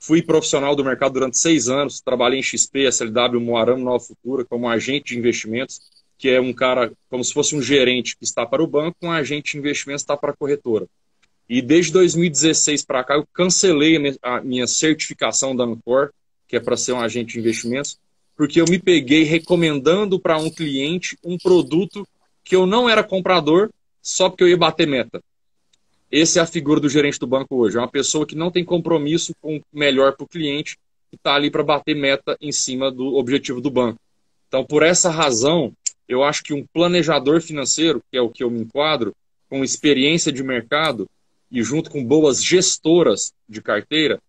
[0.00, 4.68] Fui profissional do mercado durante seis anos, trabalhei em XP, SLW, Moarama, Nova Futura, como
[4.68, 5.80] agente de investimentos,
[6.18, 9.12] que é um cara como se fosse um gerente que está para o banco, um
[9.12, 10.86] agente de investimentos está para a corretora.
[11.48, 16.10] E desde 2016 para cá, eu cancelei a minha certificação da Ancor,
[16.46, 17.98] que é para ser um agente de investimentos,
[18.36, 22.06] porque eu me peguei recomendando para um cliente um produto
[22.44, 23.70] que eu não era comprador
[24.02, 25.22] só porque eu ia bater meta.
[26.10, 27.76] Essa é a figura do gerente do banco hoje.
[27.76, 30.76] É uma pessoa que não tem compromisso com o melhor para o cliente,
[31.10, 34.00] que está ali para bater meta em cima do objetivo do banco.
[34.48, 35.72] Então, por essa razão,
[36.08, 39.14] eu acho que um planejador financeiro, que é o que eu me enquadro,
[39.48, 41.08] com experiência de mercado,
[41.50, 44.20] e junto com boas gestoras de carteira,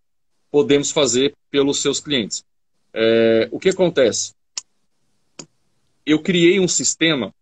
[0.51, 2.43] podemos fazer pelos seus clientes.
[2.93, 4.33] É, o que acontece?
[6.05, 7.33] Eu criei um sistema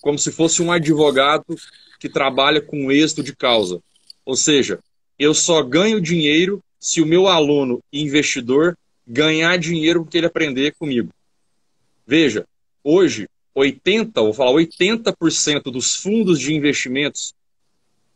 [0.00, 1.56] como se fosse um advogado
[1.98, 3.80] que trabalha com êxito de causa.
[4.24, 4.78] Ou seja,
[5.18, 11.10] eu só ganho dinheiro se o meu aluno investidor ganhar dinheiro porque ele aprender comigo.
[12.06, 12.46] Veja,
[12.82, 17.34] hoje, 80, vou falar 80% dos fundos de investimentos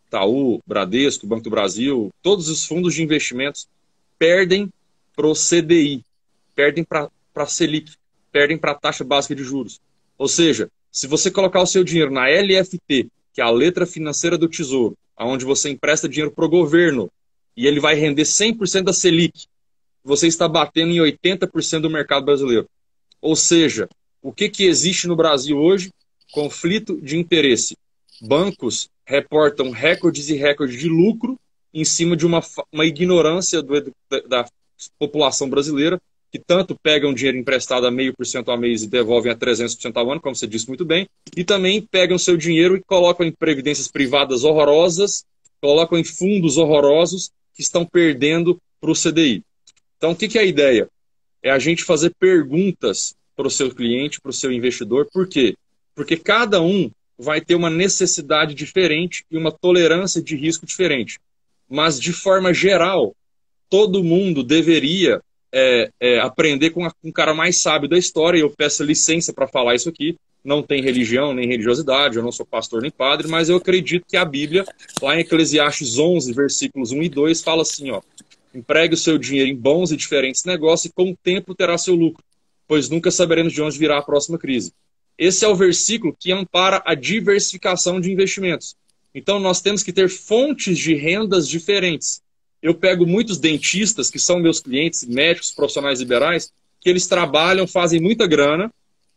[0.07, 3.67] Itaú, Bradesco, Banco do Brasil, todos os fundos de investimentos
[4.19, 4.71] perdem
[5.17, 6.05] para o CDI,
[6.55, 7.93] perdem para a Selic,
[8.31, 9.81] perdem para a taxa básica de juros.
[10.19, 14.37] Ou seja, se você colocar o seu dinheiro na LFT, que é a letra financeira
[14.37, 17.11] do Tesouro, onde você empresta dinheiro para o governo
[17.57, 19.47] e ele vai render 100% da Selic,
[20.05, 22.69] você está batendo em 80% do mercado brasileiro.
[23.23, 23.89] Ou seja,
[24.23, 25.91] o que, que existe no Brasil hoje?
[26.33, 27.77] Conflito de interesse.
[28.21, 31.39] Bancos reportam recordes e recordes de lucro
[31.73, 32.41] em cima de uma,
[32.73, 34.47] uma ignorância do, da, da
[34.99, 39.33] população brasileira, que tanto pegam dinheiro emprestado a meio por cento ao mês e devolvem
[39.33, 42.83] a 300% ao ano, como você disse muito bem, e também pegam seu dinheiro e
[42.83, 45.25] colocam em previdências privadas horrorosas,
[45.61, 49.43] colocam em fundos horrorosos que estão perdendo para o CDI.
[49.97, 50.89] Então, o que, que é a ideia?
[51.43, 55.09] É a gente fazer perguntas para o seu cliente, para o seu investidor.
[55.11, 55.57] Por quê?
[55.95, 61.19] Porque cada um vai ter uma necessidade diferente e uma tolerância de risco diferente.
[61.67, 63.17] Mas, de forma geral,
[63.71, 68.37] todo mundo deveria é, é, aprender com, a, com o cara mais sábio da história,
[68.37, 70.17] e eu peço licença para falar isso aqui.
[70.45, 74.19] Não tem religião nem religiosidade, eu não sou pastor nem padre, mas eu acredito que
[74.19, 74.67] a Bíblia,
[75.01, 78.03] lá em Eclesiastes 11, versículos 1 e 2, fala assim: ó,
[78.55, 81.95] empregue o seu dinheiro em bons e diferentes negócios e com o tempo terá seu
[81.95, 82.23] lucro,
[82.71, 84.73] pois nunca saberemos de onde virá a próxima crise.
[85.19, 88.77] Esse é o versículo que ampara a diversificação de investimentos.
[89.13, 92.23] Então, nós temos que ter fontes de rendas diferentes.
[92.63, 98.01] Eu pego muitos dentistas, que são meus clientes, médicos, profissionais liberais, que eles trabalham, fazem
[98.01, 98.73] muita grana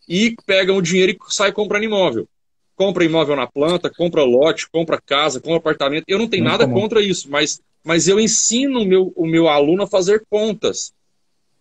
[0.10, 2.28] e pegam o dinheiro e saem comprando imóvel.
[2.76, 6.06] Compra imóvel na planta, compra lote, compra casa, compra apartamento.
[6.08, 9.48] Eu não tenho Muito nada contra isso, mas, mas eu ensino o meu, o meu
[9.48, 10.92] aluno a fazer contas.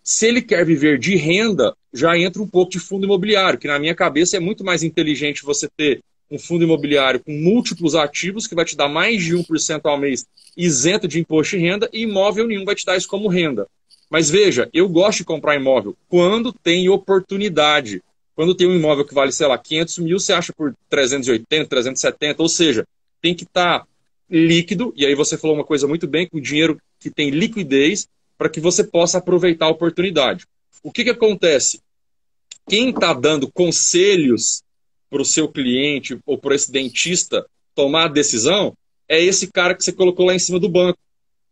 [0.03, 3.79] Se ele quer viver de renda, já entra um pouco de fundo imobiliário, que na
[3.79, 8.55] minha cabeça é muito mais inteligente você ter um fundo imobiliário com múltiplos ativos, que
[8.55, 12.47] vai te dar mais de 1% ao mês isento de imposto de renda, e imóvel
[12.47, 13.67] nenhum vai te dar isso como renda.
[14.11, 18.03] Mas veja, eu gosto de comprar imóvel quando tem oportunidade.
[18.35, 22.43] Quando tem um imóvel que vale, sei lá, 500 mil, você acha por 380, 370,
[22.43, 22.87] ou seja,
[23.21, 23.87] tem que estar tá
[24.29, 28.09] líquido, e aí você falou uma coisa muito bem, com dinheiro que tem liquidez,
[28.43, 30.47] para que você possa aproveitar a oportunidade.
[30.83, 31.81] O que, que acontece?
[32.69, 34.65] Quem está dando conselhos
[35.09, 38.77] para o seu cliente ou para esse dentista tomar a decisão
[39.09, 40.99] é esse cara que você colocou lá em cima do banco.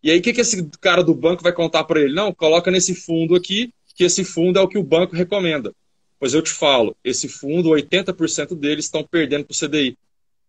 [0.03, 2.13] E aí, o que, que esse cara do banco vai contar para ele?
[2.13, 5.73] Não, coloca nesse fundo aqui, que esse fundo é o que o banco recomenda.
[6.19, 9.97] Pois eu te falo, esse fundo, 80% deles estão perdendo para o CDI.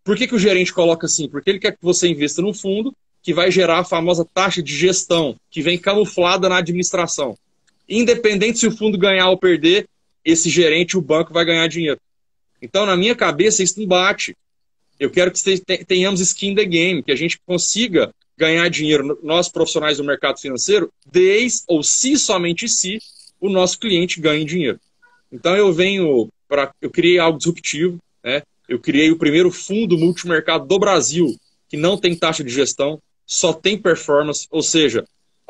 [0.04, 1.30] Por que, que o gerente coloca assim?
[1.30, 4.76] Porque ele quer que você investa num fundo que vai gerar a famosa taxa de
[4.76, 7.38] gestão, que vem camuflada na administração.
[7.88, 9.88] Independente se o fundo ganhar ou perder,
[10.24, 12.00] esse gerente, o banco, vai ganhar dinheiro.
[12.62, 14.36] Então, na minha cabeça, isso não bate.
[15.00, 19.50] Eu quero que tenhamos skin in the game, que a gente consiga ganhar dinheiro, nós
[19.50, 23.00] profissionais do mercado financeiro, desde ou se somente se
[23.40, 24.80] o nosso cliente ganhe dinheiro.
[25.32, 26.74] Então, eu venho para.
[26.82, 28.44] Eu criei algo disruptivo, né?
[28.68, 31.36] Eu criei o primeiro fundo multimercado do Brasil
[31.72, 35.06] que não tem taxa de gestão, só tem performance, ou seja,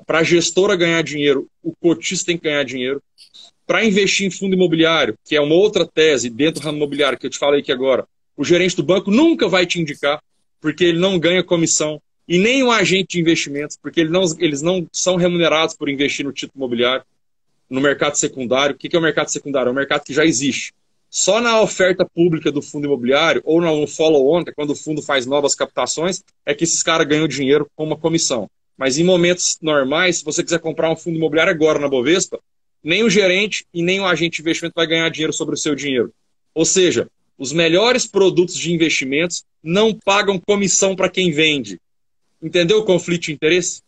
[0.06, 3.02] para a gestora ganhar dinheiro, o cotista tem que ganhar dinheiro.
[3.66, 7.26] Para investir em fundo imobiliário, que é uma outra tese dentro do ramo imobiliário que
[7.26, 8.06] eu te falei aqui agora,
[8.36, 10.22] o gerente do banco nunca vai te indicar,
[10.60, 14.62] porque ele não ganha comissão, e nem o agente de investimentos, porque ele não, eles
[14.62, 17.04] não são remunerados por investir no título imobiliário,
[17.70, 18.76] no mercado secundário.
[18.76, 19.70] O que é o mercado secundário?
[19.70, 20.74] É um mercado que já existe.
[21.14, 25.26] Só na oferta pública do fundo imobiliário, ou no follow-on, é quando o fundo faz
[25.26, 28.50] novas captações, é que esses caras ganham dinheiro com uma comissão.
[28.78, 32.40] Mas em momentos normais, se você quiser comprar um fundo imobiliário agora na Bovespa,
[32.82, 35.76] nem o gerente e nem o agente de investimento vai ganhar dinheiro sobre o seu
[35.76, 36.14] dinheiro.
[36.56, 41.78] Ou seja, os melhores produtos de investimentos não pagam comissão para quem vende.
[42.42, 43.82] Entendeu o conflito de interesse?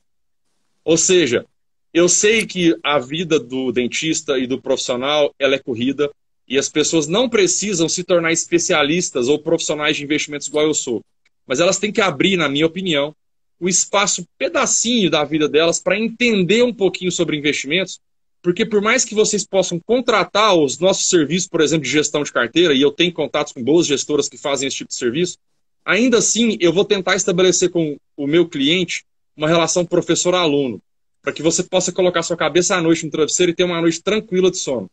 [0.83, 1.45] Ou seja,
[1.93, 6.12] eu sei que a vida do dentista e do profissional ela é corrida
[6.47, 11.01] e as pessoas não precisam se tornar especialistas ou profissionais de investimentos igual eu sou,
[11.47, 13.15] mas elas têm que abrir, na minha opinião,
[13.60, 17.99] o espaço pedacinho da vida delas para entender um pouquinho sobre investimentos,
[18.41, 22.34] porque por mais que vocês possam contratar os nossos serviços, por exemplo, de gestão de
[22.34, 25.38] carteira, e eu tenho contatos com boas gestoras que fazem esse tipo de serviço,
[25.86, 30.82] ainda assim eu vou tentar estabelecer com o meu cliente uma relação professor-aluno,
[31.21, 34.03] para que você possa colocar sua cabeça à noite no travesseiro e ter uma noite
[34.03, 34.89] tranquila de sono,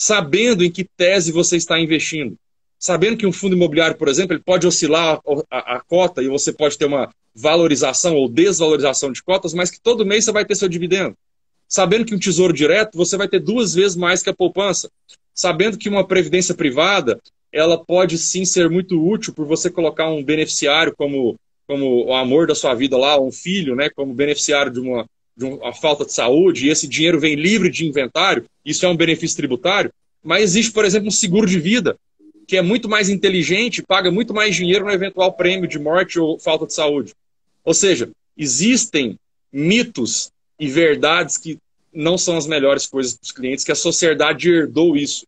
[0.00, 2.36] sabendo em que tese você está investindo,
[2.78, 6.28] sabendo que um fundo imobiliário, por exemplo, ele pode oscilar a, a, a cota e
[6.28, 10.44] você pode ter uma valorização ou desvalorização de cotas, mas que todo mês você vai
[10.44, 11.16] ter seu dividendo.
[11.68, 14.88] Sabendo que um tesouro direto você vai ter duas vezes mais que a poupança.
[15.34, 17.20] Sabendo que uma previdência privada
[17.52, 22.46] ela pode sim ser muito útil por você colocar um beneficiário como, como o amor
[22.46, 25.06] da sua vida lá, um filho, né, como beneficiário de uma,
[25.38, 28.96] de uma falta de saúde, e esse dinheiro vem livre de inventário, isso é um
[28.96, 29.92] benefício tributário.
[30.20, 31.96] Mas existe, por exemplo, um seguro de vida,
[32.44, 36.40] que é muito mais inteligente, paga muito mais dinheiro no eventual prêmio de morte ou
[36.40, 37.14] falta de saúde.
[37.64, 39.16] Ou seja, existem
[39.52, 41.56] mitos e verdades que
[41.94, 45.24] não são as melhores coisas para os clientes, que a sociedade herdou isso.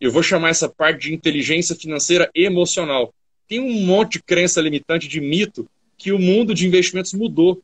[0.00, 3.12] Eu vou chamar essa parte de inteligência financeira emocional.
[3.48, 7.60] Tem um monte de crença limitante, de mito, que o mundo de investimentos mudou.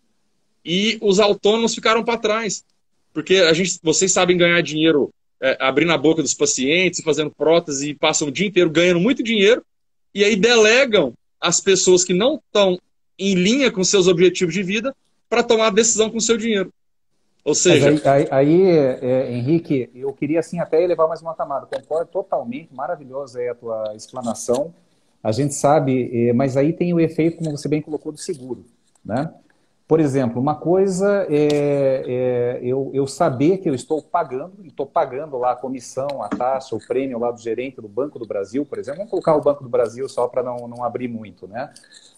[0.64, 2.64] E os autônomos ficaram para trás.
[3.12, 7.90] Porque a gente, vocês sabem ganhar dinheiro é, abrindo a boca dos pacientes, fazendo prótese
[7.90, 9.62] e passam o dia inteiro ganhando muito dinheiro.
[10.14, 12.78] E aí delegam as pessoas que não estão
[13.18, 14.94] em linha com seus objetivos de vida
[15.28, 16.72] para tomar a decisão com o seu dinheiro.
[17.44, 17.90] Ou seja.
[17.90, 18.62] Mas aí, aí, aí
[19.02, 21.66] é, Henrique, eu queria assim até elevar mais uma camada.
[21.66, 24.72] Concordo totalmente, maravilhosa é a tua explanação.
[25.22, 28.64] A gente sabe, é, mas aí tem o efeito, como você bem colocou, do seguro.
[29.04, 29.30] Né?
[29.86, 34.86] Por exemplo, uma coisa é, é eu, eu, saber que eu estou pagando, e estou
[34.86, 38.64] pagando lá a comissão, a taxa, o prêmio lá do gerente do Banco do Brasil,
[38.64, 38.98] por exemplo.
[38.98, 41.70] Vamos colocar o Banco do Brasil só para não, não abrir muito, né?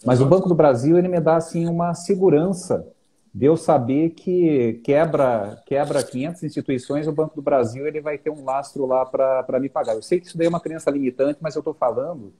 [0.05, 2.87] Mas o Banco do Brasil, ele me dá, assim, uma segurança
[3.33, 8.29] de eu saber que quebra, quebra 500 instituições, o Banco do Brasil ele vai ter
[8.29, 9.93] um lastro lá para me pagar.
[9.93, 12.33] Eu sei que isso daí é uma crença limitante, mas eu estou falando,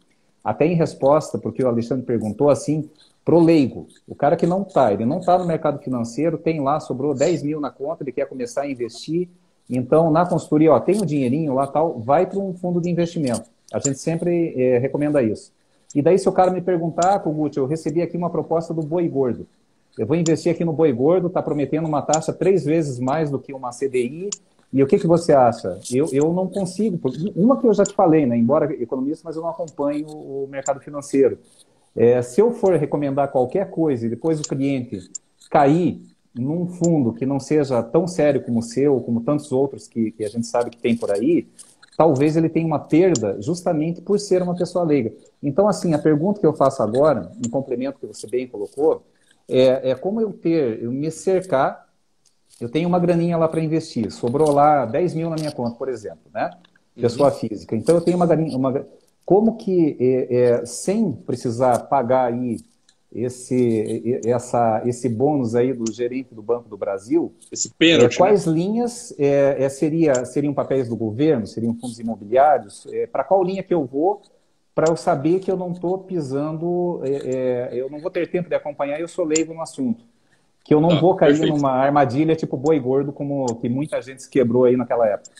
[0.47, 2.89] até em resposta, porque o Alexandre perguntou assim,
[3.25, 6.79] pro leigo, o cara que não está, ele não está no mercado financeiro, tem lá,
[6.79, 9.27] sobrou 10 mil na conta, ele quer começar a investir,
[9.69, 13.43] então na consultoria, ó, tem um dinheirinho lá tal, vai para um fundo de investimento.
[13.73, 15.51] A gente sempre é, recomenda isso.
[15.93, 19.05] E daí se o cara me perguntar, Kogut, eu recebi aqui uma proposta do boi
[19.09, 19.45] gordo,
[19.97, 23.37] eu vou investir aqui no boi gordo, está prometendo uma taxa três vezes mais do
[23.37, 24.29] que uma CDI,
[24.71, 25.79] e o que, que você acha?
[25.91, 26.99] Eu, eu não consigo,
[27.35, 28.37] uma que eu já te falei, né?
[28.37, 31.39] embora economista, mas eu não acompanho o mercado financeiro.
[31.95, 35.09] É, se eu for recomendar qualquer coisa e depois o cliente
[35.49, 36.01] cair
[36.35, 40.23] num fundo que não seja tão sério como o seu, como tantos outros que, que
[40.23, 41.47] a gente sabe que tem por aí,
[41.97, 45.11] talvez ele tenha uma perda justamente por ser uma pessoa leiga.
[45.41, 49.03] Então, assim, a pergunta que eu faço agora, em complemento que você bem colocou,
[49.49, 51.86] é, é como eu ter, eu me cercar,
[52.59, 55.89] eu tenho uma graninha lá para investir, sobrou lá 10 mil na minha conta, por
[55.89, 56.49] exemplo, né?
[56.95, 57.35] Pessoa uhum.
[57.35, 57.75] física.
[57.75, 58.85] Então, eu tenho uma graninha, uma,
[59.23, 62.57] como que, é, é, sem precisar pagar aí
[63.13, 67.33] esse, essa, esse bônus aí do gerente do Banco do Brasil.
[67.51, 68.15] Esse pênalti.
[68.15, 68.53] É, quais né?
[68.53, 72.87] linhas é, é, seria, seriam papéis do governo, seriam fundos imobiliários?
[72.91, 74.21] É, Para qual linha que eu vou
[74.77, 78.47] para eu saber que eu não estou pisando, é, é, eu não vou ter tempo
[78.47, 80.05] de acompanhar eu sou leigo no assunto.
[80.67, 81.55] Que eu não ah, vou cair perfeito.
[81.55, 85.31] numa armadilha tipo boi gordo, como que muita gente se quebrou aí naquela época.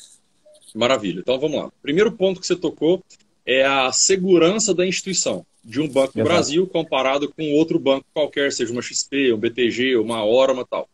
[0.74, 1.20] Maravilha.
[1.20, 1.72] Então vamos lá.
[1.82, 3.04] Primeiro ponto que você tocou
[3.46, 8.54] é a segurança da instituição de um banco do Brasil comparado com outro banco qualquer,
[8.54, 10.88] seja uma XP, um BTG, uma Orama tal.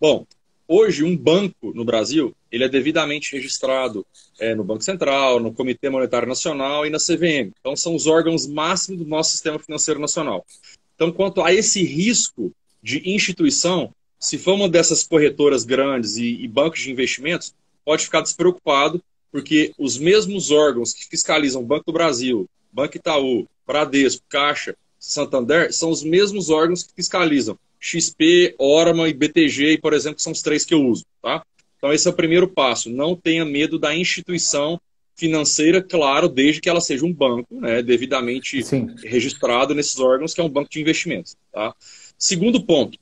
[0.00, 0.24] Bom,
[0.68, 4.06] hoje um banco no Brasil ele é devidamente registrado
[4.38, 7.52] é, no Banco Central, no Comitê Monetário Nacional e na CVM.
[7.58, 10.46] Então são os órgãos máximos do nosso sistema financeiro nacional.
[10.94, 12.52] Então quanto a esse risco
[12.82, 17.54] de instituição, se for uma dessas corretoras grandes e, e bancos de investimentos,
[17.84, 19.02] pode ficar despreocupado,
[19.32, 25.90] porque os mesmos órgãos que fiscalizam Banco do Brasil, Banco Itaú, Bradesco, Caixa, Santander, são
[25.90, 30.64] os mesmos órgãos que fiscalizam XP, Orama e BTG, por exemplo, que são os três
[30.64, 31.04] que eu uso.
[31.22, 31.42] Tá?
[31.78, 32.90] Então, esse é o primeiro passo.
[32.90, 34.78] Não tenha medo da instituição
[35.16, 38.94] financeira, claro, desde que ela seja um banco, né, devidamente Sim.
[39.02, 41.36] registrado nesses órgãos, que é um banco de investimentos.
[41.52, 41.74] Tá?
[42.20, 42.98] Segundo ponto,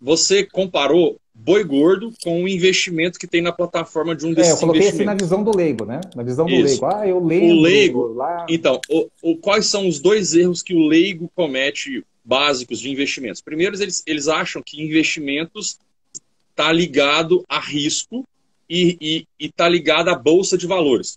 [0.00, 4.56] você comparou boi gordo com o investimento que tem na plataforma de um desses é,
[4.56, 6.00] eu coloquei assim na visão do leigo, né?
[6.16, 6.64] Na visão do Isso.
[6.64, 6.86] leigo.
[6.86, 7.56] Ah, eu lembro.
[7.56, 8.12] O leigo.
[8.14, 8.46] Lá...
[8.48, 13.40] Então, o, o, quais são os dois erros que o leigo comete básicos de investimentos?
[13.40, 15.78] Primeiro, eles, eles acham que investimentos
[16.50, 18.24] está ligado a risco
[18.68, 21.16] e está ligado à bolsa de valores.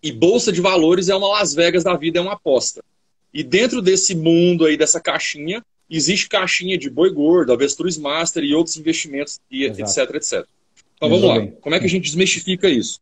[0.00, 2.82] E bolsa de valores é uma Las Vegas da vida, é uma aposta.
[3.34, 8.54] E dentro desse mundo aí, dessa caixinha, existe caixinha de boi gordo, avestruz master e
[8.54, 10.46] outros investimentos, e etc, etc.
[10.96, 11.46] Então vamos lá.
[11.60, 13.00] Como é que a gente desmistifica isso?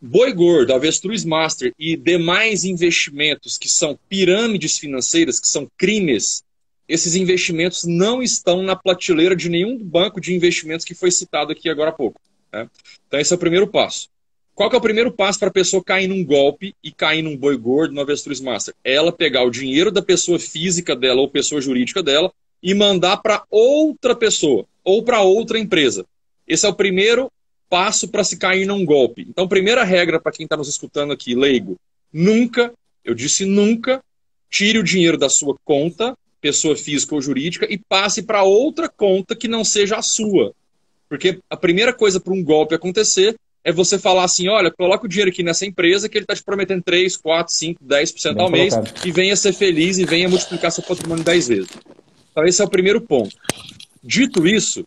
[0.00, 6.44] Boi gordo, avestruz master e demais investimentos que são pirâmides financeiras, que são crimes,
[6.88, 11.68] esses investimentos não estão na prateleira de nenhum banco de investimentos que foi citado aqui
[11.68, 12.20] agora há pouco.
[12.52, 12.68] Né?
[13.06, 14.08] Então esse é o primeiro passo.
[14.56, 17.36] Qual que é o primeiro passo para a pessoa cair num golpe e cair num
[17.36, 18.74] boi gordo, no avestruz master?
[18.82, 22.32] Ela pegar o dinheiro da pessoa física dela ou pessoa jurídica dela
[22.62, 26.06] e mandar para outra pessoa ou para outra empresa.
[26.48, 27.30] Esse é o primeiro
[27.68, 29.26] passo para se cair num golpe.
[29.28, 31.76] Então, primeira regra para quem está nos escutando aqui, leigo,
[32.10, 32.72] nunca,
[33.04, 34.02] eu disse nunca,
[34.48, 39.36] tire o dinheiro da sua conta, pessoa física ou jurídica, e passe para outra conta
[39.36, 40.54] que não seja a sua.
[41.10, 43.36] Porque a primeira coisa para um golpe acontecer
[43.66, 46.44] é você falar assim: olha, coloca o dinheiro aqui nessa empresa que ele está te
[46.44, 50.70] prometendo 3, 4, 5, 10% Bem ao mês e venha ser feliz e venha multiplicar
[50.70, 51.70] seu patrimônio 10 vezes.
[52.30, 53.36] Então, esse é o primeiro ponto.
[54.00, 54.86] Dito isso,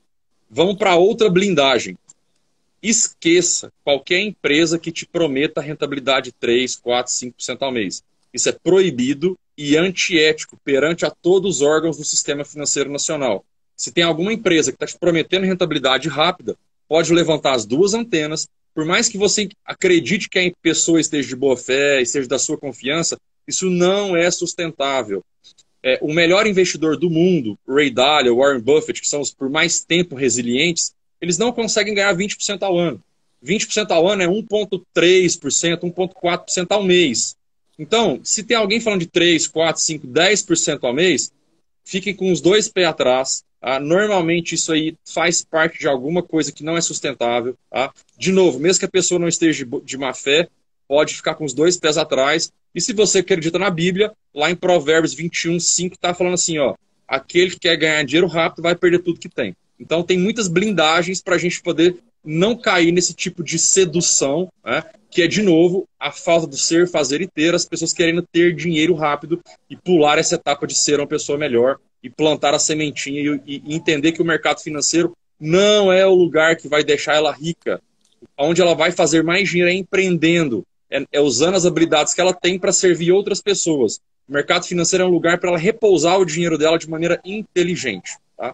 [0.49, 1.97] vamos para outra blindagem.
[2.82, 8.01] Esqueça qualquer empresa que te prometa rentabilidade 3, 4, 5% ao mês.
[8.34, 13.43] Isso é proibido e antiético perante a todos os órgãos do sistema financeiro nacional.
[13.75, 16.55] Se tem alguma empresa que está te prometendo rentabilidade rápida,
[16.88, 18.47] pode levantar as duas antenas
[18.80, 22.39] por mais que você acredite que a pessoa esteja de boa fé e seja da
[22.39, 25.21] sua confiança, isso não é sustentável.
[25.84, 29.84] É, o melhor investidor do mundo, Ray Dalio, Warren Buffett, que são os por mais
[29.84, 33.03] tempo resilientes, eles não conseguem ganhar 20% ao ano.
[33.43, 37.36] 20% ao ano é 1,3%, 1,4% ao mês.
[37.77, 41.34] Então, se tem alguém falando de 3, 4, 5, 10% ao mês,
[41.84, 46.51] fiquem com os dois pés atrás, ah, normalmente isso aí faz parte de alguma coisa
[46.51, 47.55] que não é sustentável.
[47.70, 47.91] Tá?
[48.18, 50.47] De novo, mesmo que a pessoa não esteja de má fé,
[50.88, 52.51] pode ficar com os dois pés atrás.
[52.74, 56.76] E se você acredita na Bíblia, lá em Provérbios 21, 5, está falando assim: ó,
[57.07, 59.55] aquele que quer ganhar dinheiro rápido vai perder tudo que tem.
[59.80, 64.84] Então tem muitas blindagens para a gente poder não cair nesse tipo de sedução, né?
[65.09, 68.53] que é, de novo, a falta do ser, fazer e ter, as pessoas querendo ter
[68.53, 73.41] dinheiro rápido e pular essa etapa de ser uma pessoa melhor e plantar a sementinha
[73.45, 77.32] e, e entender que o mercado financeiro não é o lugar que vai deixar ela
[77.32, 77.82] rica.
[78.38, 82.34] Onde ela vai fazer mais dinheiro é empreendendo, é, é usando as habilidades que ela
[82.34, 83.99] tem para servir outras pessoas.
[84.28, 88.17] O mercado financeiro é um lugar para ela repousar o dinheiro dela de maneira inteligente.
[88.38, 88.53] Tá?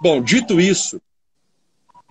[0.00, 1.00] Bom, dito isso,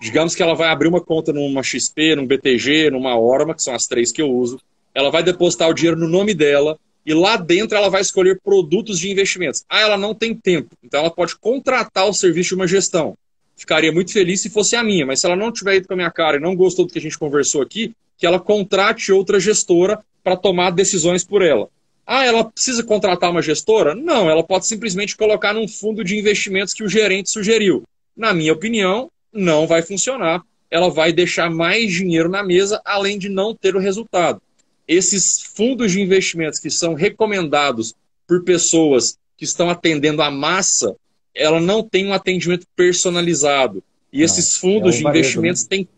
[0.02, 3.72] digamos que ela vai abrir uma conta numa XP, num BTG, numa Orma, que são
[3.72, 4.60] as três que eu uso.
[4.92, 6.76] Ela vai depositar o dinheiro no nome dela,
[7.06, 9.64] e lá dentro ela vai escolher produtos de investimentos.
[9.68, 13.16] Ah, ela não tem tempo, então ela pode contratar o serviço de uma gestão.
[13.56, 15.96] Ficaria muito feliz se fosse a minha, mas se ela não tiver ido com a
[15.96, 19.38] minha cara e não gostou do que a gente conversou aqui, que ela contrate outra
[19.38, 21.68] gestora para tomar decisões por ela.
[22.04, 23.94] Ah, ela precisa contratar uma gestora?
[23.94, 27.84] Não, ela pode simplesmente colocar num fundo de investimentos que o gerente sugeriu.
[28.16, 30.42] Na minha opinião, não vai funcionar.
[30.70, 34.40] Ela vai deixar mais dinheiro na mesa, além de não ter o resultado
[34.86, 37.94] esses fundos de investimentos que são recomendados
[38.26, 40.94] por pessoas que estão atendendo a massa,
[41.34, 43.82] ela não tem um atendimento personalizado.
[44.12, 45.68] E não, esses fundos é de investimentos né?
[45.68, 45.88] têm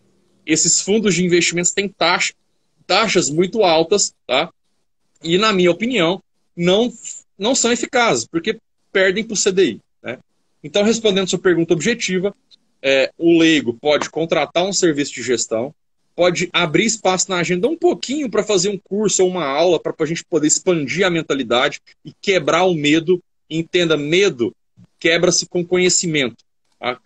[0.46, 2.34] esses fundos de investimentos têm taxa,
[2.86, 4.52] taxas muito altas, tá?
[5.22, 6.22] E na minha opinião,
[6.54, 6.92] não
[7.36, 8.58] não são eficazes, porque
[8.92, 9.80] perdem para o CDI.
[10.02, 10.18] Né?
[10.62, 12.36] Então, respondendo sua pergunta objetiva,
[12.84, 15.74] é, o leigo pode contratar um serviço de gestão,
[16.14, 19.94] pode abrir espaço na agenda um pouquinho para fazer um curso ou uma aula para
[19.98, 23.20] a gente poder expandir a mentalidade e quebrar o medo.
[23.48, 24.54] Entenda, medo
[25.00, 26.36] quebra-se com conhecimento.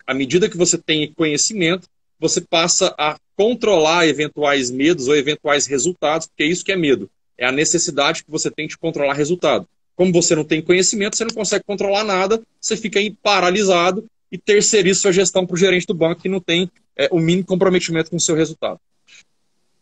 [0.05, 1.87] À medida que você tem conhecimento,
[2.19, 7.09] você passa a controlar eventuais medos ou eventuais resultados, porque é isso que é medo.
[7.37, 9.65] É a necessidade que você tem de controlar resultado.
[9.95, 14.37] Como você não tem conhecimento, você não consegue controlar nada, você fica aí paralisado e
[14.37, 18.09] terceiriza sua gestão para o gerente do banco que não tem é, o mínimo comprometimento
[18.09, 18.79] com o seu resultado.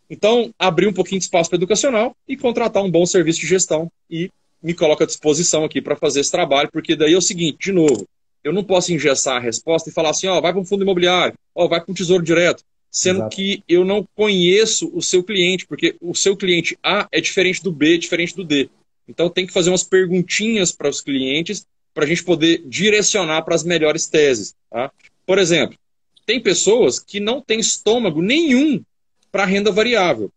[0.09, 3.91] Então, abrir um pouquinho de espaço para educacional e contratar um bom serviço de gestão
[4.09, 4.31] e
[4.63, 7.71] me coloca à disposição aqui para fazer esse trabalho, porque daí é o seguinte, de
[7.71, 8.07] novo,
[8.43, 11.33] eu não posso engessar a resposta e falar assim, ó, vai para um fundo imobiliário,
[11.53, 13.35] ó, vai para um tesouro direto, sendo Exato.
[13.35, 17.71] que eu não conheço o seu cliente, porque o seu cliente A é diferente do
[17.71, 18.69] B, é diferente do D.
[19.07, 21.65] Então tem que fazer umas perguntinhas para os clientes
[21.97, 24.53] para a gente poder direcionar para as melhores teses.
[24.69, 24.91] Tá?
[25.25, 25.75] Por exemplo,
[26.27, 28.83] tem pessoas que não têm estômago nenhum
[29.31, 30.31] para renda variável.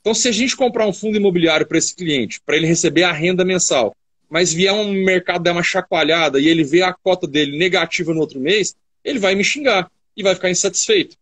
[0.00, 3.12] Então, se a gente comprar um fundo imobiliário para esse cliente, para ele receber a
[3.12, 3.94] renda mensal,
[4.28, 8.18] mas vier um mercado dar uma chacoalhada e ele vê a cota dele negativa no
[8.18, 11.16] outro mês, ele vai me xingar e vai ficar insatisfeito.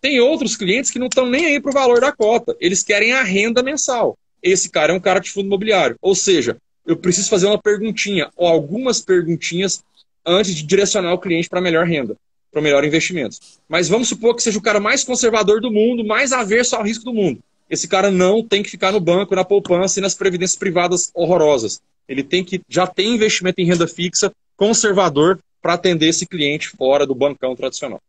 [0.00, 3.12] Tem outros clientes que não estão nem aí para o valor da cota, eles querem
[3.12, 4.16] a renda mensal.
[4.40, 5.96] Esse cara é um cara de fundo imobiliário.
[6.00, 9.84] Ou seja, eu preciso fazer uma perguntinha ou algumas perguntinhas
[10.26, 12.16] antes de direcionar o cliente para melhor renda,
[12.50, 13.36] para melhor investimento.
[13.68, 17.04] Mas vamos supor que seja o cara mais conservador do mundo, mais averso ao risco
[17.04, 17.40] do mundo.
[17.68, 21.80] Esse cara não tem que ficar no banco, na poupança e nas previdências privadas horrorosas.
[22.08, 27.06] Ele tem que já tem investimento em renda fixa conservador para atender esse cliente fora
[27.06, 28.00] do bancão tradicional.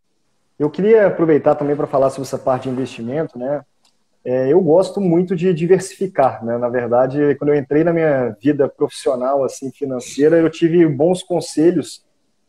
[0.60, 3.62] Eu queria aproveitar também para falar sobre essa parte de investimento, né?
[4.26, 6.58] É, eu gosto muito de diversificar, né?
[6.58, 12.06] Na verdade, quando eu entrei na minha vida profissional, assim, financeira, eu tive bons conselhos.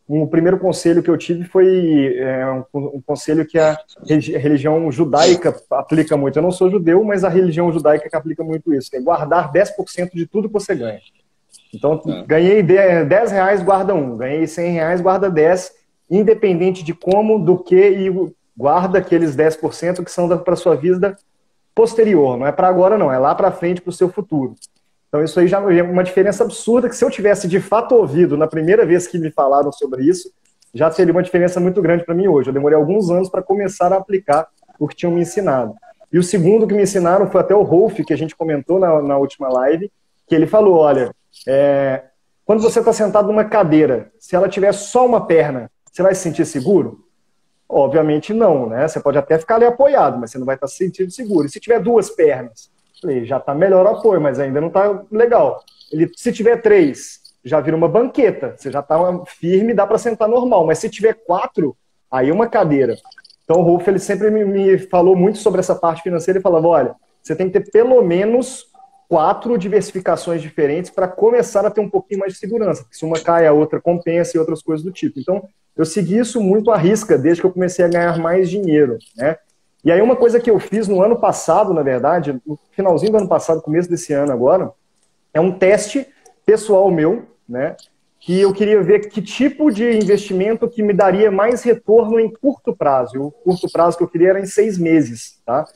[0.07, 5.53] Um primeiro conselho que eu tive foi é, um, um, conselho que a religião judaica
[5.69, 6.37] aplica muito.
[6.37, 9.51] Eu não sou judeu, mas a religião judaica que aplica muito isso, que é guardar
[9.51, 11.01] 10% de tudo que você ganha.
[11.73, 12.23] Então, é.
[12.25, 14.15] ganhei 10 reais, guarda um.
[14.15, 15.73] Ganhei 100 reais, guarda 10,
[16.09, 21.17] independente de como, do que, e guarda aqueles 10% que são para sua vida
[21.75, 24.55] posterior, não é para agora não, é lá para frente para o seu futuro.
[25.09, 28.37] Então isso aí já é uma diferença absurda que se eu tivesse de fato ouvido
[28.37, 30.31] na primeira vez que me falaram sobre isso,
[30.73, 32.49] já seria uma diferença muito grande para mim hoje.
[32.49, 34.47] Eu demorei alguns anos para começar a aplicar
[34.79, 35.73] o que tinham me ensinado.
[36.11, 39.01] E o segundo que me ensinaram foi até o Rolf, que a gente comentou na,
[39.01, 39.91] na última live,
[40.27, 41.13] que ele falou, olha,
[41.47, 42.03] é,
[42.45, 46.21] quando você está sentado numa cadeira, se ela tiver só uma perna, você vai se
[46.21, 47.04] sentir seguro?
[47.67, 48.87] Obviamente não, né?
[48.87, 51.47] Você pode até ficar ali apoiado, mas você não vai estar se sentindo seguro.
[51.47, 52.69] E se tiver duas pernas?
[53.01, 55.63] Falei, já está melhor o apoio, mas ainda não está legal.
[55.91, 58.55] Ele, se tiver três, já vira uma banqueta.
[58.57, 60.65] Você já está firme, dá para sentar normal.
[60.65, 61.75] Mas se tiver quatro,
[62.09, 62.95] aí é uma cadeira.
[63.43, 66.67] Então o Rolf ele sempre me, me falou muito sobre essa parte financeira e falava,
[66.67, 68.67] olha, você tem que ter pelo menos
[69.07, 72.83] quatro diversificações diferentes para começar a ter um pouquinho mais de segurança.
[72.83, 75.19] Porque se uma cai, a outra compensa e outras coisas do tipo.
[75.19, 78.97] Então, eu segui isso muito à risca desde que eu comecei a ganhar mais dinheiro,
[79.15, 79.37] né?
[79.83, 83.17] E aí uma coisa que eu fiz no ano passado, na verdade, no finalzinho do
[83.19, 84.71] ano passado, começo desse ano agora,
[85.31, 86.07] é um teste
[86.43, 87.75] pessoal meu, né?
[88.19, 92.75] Que eu queria ver que tipo de investimento que me daria mais retorno em curto
[92.75, 93.15] prazo.
[93.15, 95.67] E o curto prazo que eu queria era em seis meses, tá?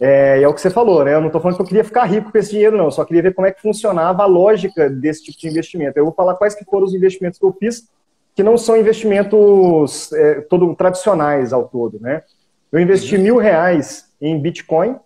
[0.00, 1.14] É, é o que você falou, né?
[1.14, 2.86] Eu não estou falando que eu queria ficar rico com esse dinheiro, não.
[2.86, 5.98] Eu só queria ver como é que funcionava a lógica desse tipo de investimento.
[5.98, 7.88] Eu vou falar quais que foram os investimentos que eu fiz,
[8.34, 12.22] que não são investimentos é, todo tradicionais ao todo, né?
[12.70, 13.22] Eu investi uhum.
[13.22, 14.96] mil reais em Bitcoin,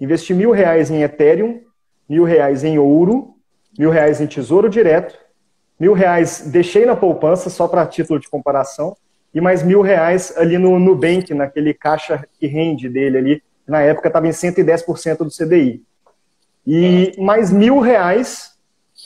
[0.00, 1.60] investi mil reais em Ethereum,
[2.08, 3.36] mil reais em ouro,
[3.78, 5.16] mil reais em tesouro direto,
[5.78, 8.96] mil reais deixei na poupança só para título de comparação
[9.34, 14.08] e mais mil reais ali no Nubank, naquele caixa que rende dele ali, na época
[14.08, 15.82] estava em 110% do CDI.
[16.66, 18.52] E mais mil reais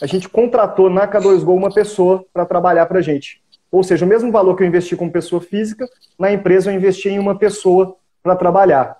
[0.00, 3.42] a gente contratou na K2Go uma pessoa para trabalhar para a gente.
[3.70, 5.86] Ou seja, o mesmo valor que eu investi como pessoa física,
[6.18, 8.96] na empresa eu investi em uma pessoa para trabalhar.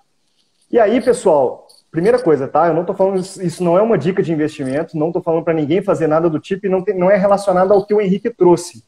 [0.71, 2.67] E aí, pessoal, primeira coisa, tá?
[2.67, 5.53] Eu não estou falando, isso não é uma dica de investimento, não estou falando para
[5.53, 8.29] ninguém fazer nada do tipo e não, tem, não é relacionado ao que o Henrique
[8.29, 8.83] trouxe.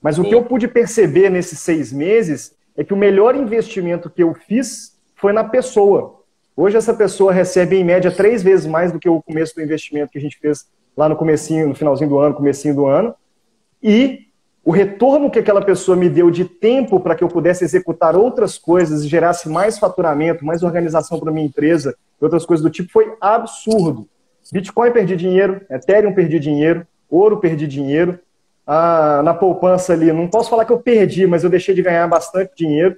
[0.00, 4.22] Mas o que eu pude perceber nesses seis meses é que o melhor investimento que
[4.22, 4.91] eu fiz
[5.22, 6.20] foi na pessoa.
[6.56, 10.10] Hoje essa pessoa recebe em média três vezes mais do que o começo do investimento
[10.10, 10.66] que a gente fez
[10.96, 13.14] lá no comecinho, no finalzinho do ano, comecinho do ano.
[13.80, 14.26] e
[14.64, 18.56] o retorno que aquela pessoa me deu de tempo para que eu pudesse executar outras
[18.56, 22.92] coisas e gerasse mais faturamento, mais organização para minha empresa e outras coisas do tipo
[22.92, 24.08] foi absurdo.
[24.52, 28.20] Bitcoin perdi dinheiro, Ethereum perdi dinheiro, ouro perdi dinheiro,
[28.64, 32.06] ah, na poupança ali, não posso falar que eu perdi, mas eu deixei de ganhar
[32.06, 32.96] bastante dinheiro.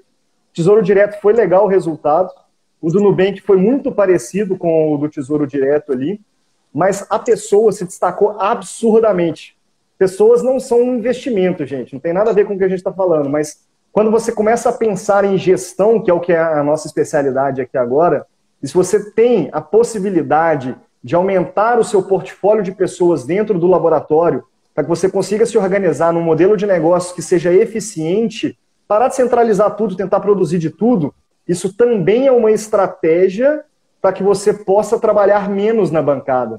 [0.54, 2.30] Tesouro Direto foi legal o resultado.
[2.80, 6.20] O do Nubank foi muito parecido com o do Tesouro Direto ali,
[6.72, 9.56] mas a pessoa se destacou absurdamente.
[9.98, 12.68] Pessoas não são um investimento, gente, não tem nada a ver com o que a
[12.68, 16.32] gente está falando, mas quando você começa a pensar em gestão, que é o que
[16.32, 18.26] é a nossa especialidade aqui agora,
[18.62, 23.66] e se você tem a possibilidade de aumentar o seu portfólio de pessoas dentro do
[23.66, 24.44] laboratório,
[24.74, 29.16] para que você consiga se organizar num modelo de negócio que seja eficiente, parar de
[29.16, 31.14] centralizar tudo, tentar produzir de tudo,
[31.46, 33.64] isso também é uma estratégia
[34.00, 36.56] para que você possa trabalhar menos na bancada.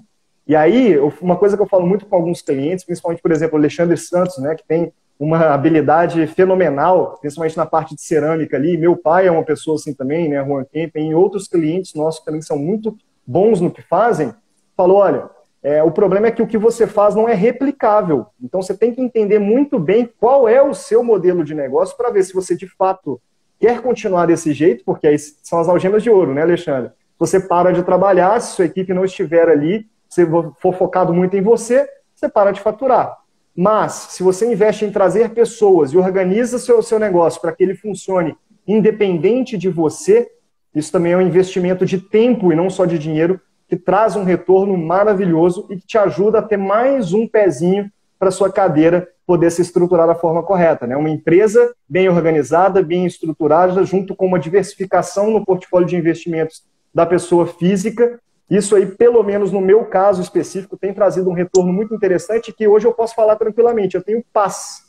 [0.47, 3.59] E aí, uma coisa que eu falo muito com alguns clientes, principalmente, por exemplo, o
[3.59, 8.77] Alexandre Santos, né, que tem uma habilidade fenomenal, principalmente na parte de cerâmica ali.
[8.77, 12.41] Meu pai é uma pessoa assim também, né, Juan Kempen, e outros clientes nossos também
[12.41, 12.95] são muito
[13.25, 14.33] bons no que fazem.
[14.75, 15.29] Falou, olha,
[15.65, 18.27] é, o problema é que o que você faz não é replicável.
[18.39, 22.11] Então você tem que entender muito bem qual é o seu modelo de negócio para
[22.11, 23.19] ver se você de fato
[23.59, 26.91] quer continuar desse jeito, porque aí são as algemas de ouro, né, Alexandre?
[27.17, 30.23] Você para de trabalhar, se sua equipe não estiver ali, se
[30.59, 33.17] for focado muito em você, você para de faturar.
[33.55, 37.73] Mas, se você investe em trazer pessoas e organiza seu, seu negócio para que ele
[37.73, 38.37] funcione
[38.67, 40.29] independente de você,
[40.75, 44.23] isso também é um investimento de tempo e não só de dinheiro que traz um
[44.23, 49.51] retorno maravilhoso e que te ajuda a ter mais um pezinho para sua cadeira poder
[49.51, 50.85] se estruturar da forma correta.
[50.85, 50.95] Né?
[50.95, 56.63] Uma empresa bem organizada, bem estruturada, junto com uma diversificação no portfólio de investimentos
[56.93, 58.19] da pessoa física.
[58.49, 62.67] Isso aí, pelo menos no meu caso específico, tem trazido um retorno muito interessante que
[62.67, 63.95] hoje eu posso falar tranquilamente.
[63.95, 64.83] Eu tenho paz.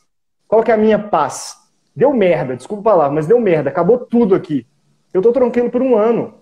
[0.47, 1.57] Qual que é a minha paz?
[1.95, 4.67] Deu merda, desculpa falar, mas deu merda, acabou tudo aqui.
[5.15, 6.35] Eu estou tranquilo por um ano.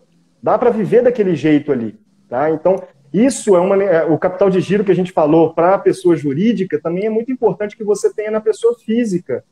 [0.43, 1.97] Dá para viver daquele jeito ali.
[2.35, 2.51] Tá?
[2.51, 2.83] Então,
[3.13, 6.17] isso é uma, é, o capital de giro que a gente falou para a pessoa
[6.17, 9.45] jurídica também é muito importante que você tenha na pessoa física.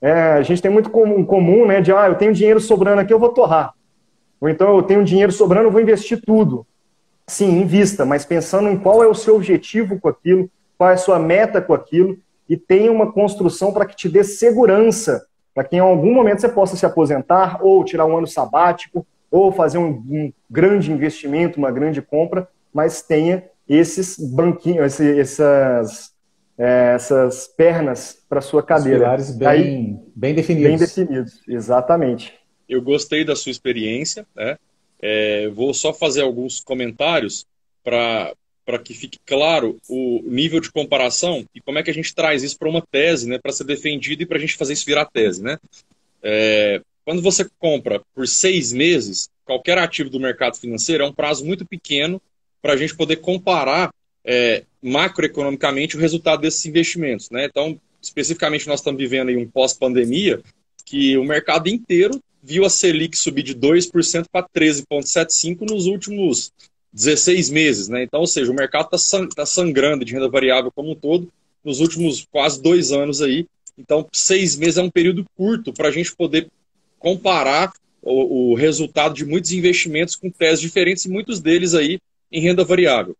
[0.00, 3.12] É, a gente tem muito comum, comum, né, de ah, eu tenho dinheiro sobrando aqui,
[3.12, 3.74] eu vou torrar.
[4.40, 6.64] Ou então eu tenho dinheiro sobrando, eu vou investir tudo.
[7.26, 10.96] Sim, invista, mas pensando em qual é o seu objetivo com aquilo, qual é a
[10.96, 12.16] sua meta com aquilo,
[12.48, 16.48] e tenha uma construção para que te dê segurança, para que em algum momento você
[16.48, 21.70] possa se aposentar, ou tirar um ano sabático, ou fazer um, um grande investimento, uma
[21.70, 26.12] grande compra, mas tenha esses banquinhos, essas,
[26.56, 28.98] é, essas pernas para sua cadeira.
[28.98, 30.68] Os pilares bem, Aí, bem definidos.
[30.68, 32.34] Bem definidos, exatamente.
[32.68, 34.56] Eu gostei da sua experiência, né?
[35.00, 37.46] É, vou só fazer alguns comentários
[37.84, 38.32] para
[38.64, 42.42] para que fique claro o nível de comparação e como é que a gente traz
[42.42, 45.06] isso para uma tese, né, para ser defendido e para a gente fazer isso virar
[45.06, 45.56] tese, né?
[46.22, 51.42] É, quando você compra por seis meses, qualquer ativo do mercado financeiro é um prazo
[51.42, 52.20] muito pequeno
[52.60, 53.90] para a gente poder comparar
[54.22, 57.30] é, macroeconomicamente o resultado desses investimentos.
[57.30, 57.46] Né?
[57.46, 60.42] Então, especificamente, nós estamos vivendo aí um pós-pandemia
[60.84, 66.52] que o mercado inteiro viu a Selic subir de 2% para 13,75% nos últimos
[66.92, 67.88] 16 meses.
[67.88, 68.02] Né?
[68.02, 71.32] Então, ou seja, o mercado está tá sangrando de renda variável como um todo
[71.64, 73.46] nos últimos quase dois anos aí.
[73.78, 76.50] Então, seis meses é um período curto para a gente poder
[76.98, 77.72] comparar
[78.02, 81.98] o, o, resultado de muitos investimentos com teses diferentes e muitos deles aí
[82.30, 83.16] em renda variável.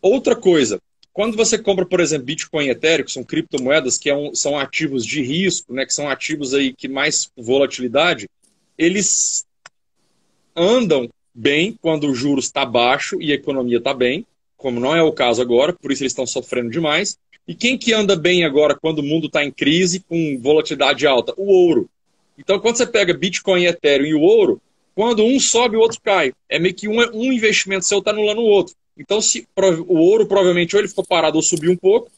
[0.00, 0.80] Outra coisa,
[1.12, 4.58] quando você compra, por exemplo, Bitcoin e Ethereum, que são criptomoedas, que é um, são
[4.58, 8.28] ativos de risco, né, que são ativos aí que mais volatilidade,
[8.76, 9.44] eles
[10.54, 15.02] andam bem quando o juros está baixo e a economia está bem, como não é
[15.02, 17.18] o caso agora, por isso eles estão sofrendo demais.
[17.46, 21.32] E quem que anda bem agora quando o mundo está em crise, com volatilidade alta?
[21.36, 21.88] O ouro.
[22.38, 24.62] Então, quando você pega Bitcoin, Ethereum e o ouro,
[24.94, 26.32] quando um sobe, o outro cai.
[26.48, 28.74] É meio que um, um investimento seu está anulando o outro.
[28.96, 29.46] Então, se
[29.86, 32.10] o ouro provavelmente ou ele ficou parado ou subiu um pouco,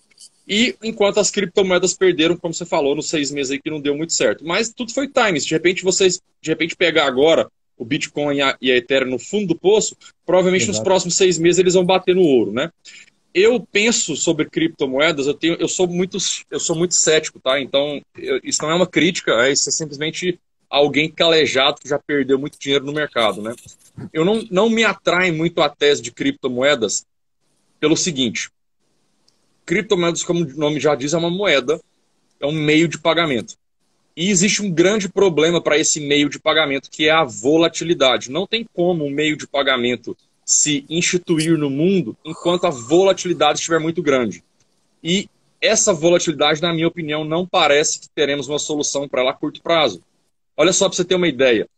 [0.48, 3.94] e enquanto as criptomoedas perderam, como você falou, nos seis meses aí que não deu
[3.94, 4.44] muito certo.
[4.44, 5.40] Mas tudo foi time.
[5.40, 9.10] Se de repente vocês de repente pegar agora o Bitcoin e a, e a Ethereum
[9.10, 9.96] no fundo do poço,
[10.26, 10.78] provavelmente Exato.
[10.78, 12.70] nos próximos seis meses eles vão bater no ouro, né?
[13.32, 16.18] Eu penso sobre criptomoedas, eu, tenho, eu, sou muito,
[16.50, 17.60] eu sou muito cético, tá?
[17.60, 21.98] Então, eu, isso não é uma crítica, é, isso é simplesmente alguém calejado que já
[21.98, 23.54] perdeu muito dinheiro no mercado, né?
[24.12, 27.04] Eu não, não me atrai muito a tese de criptomoedas
[27.78, 28.50] pelo seguinte:
[29.64, 31.80] criptomoedas, como o nome já diz, é uma moeda,
[32.40, 33.54] é um meio de pagamento.
[34.16, 38.30] E existe um grande problema para esse meio de pagamento, que é a volatilidade.
[38.30, 40.16] Não tem como um meio de pagamento
[40.50, 44.42] se instituir no mundo enquanto a volatilidade estiver muito grande.
[45.00, 45.28] E
[45.60, 49.62] essa volatilidade, na minha opinião, não parece que teremos uma solução para ela a curto
[49.62, 50.02] prazo.
[50.56, 51.68] Olha só para você ter uma ideia.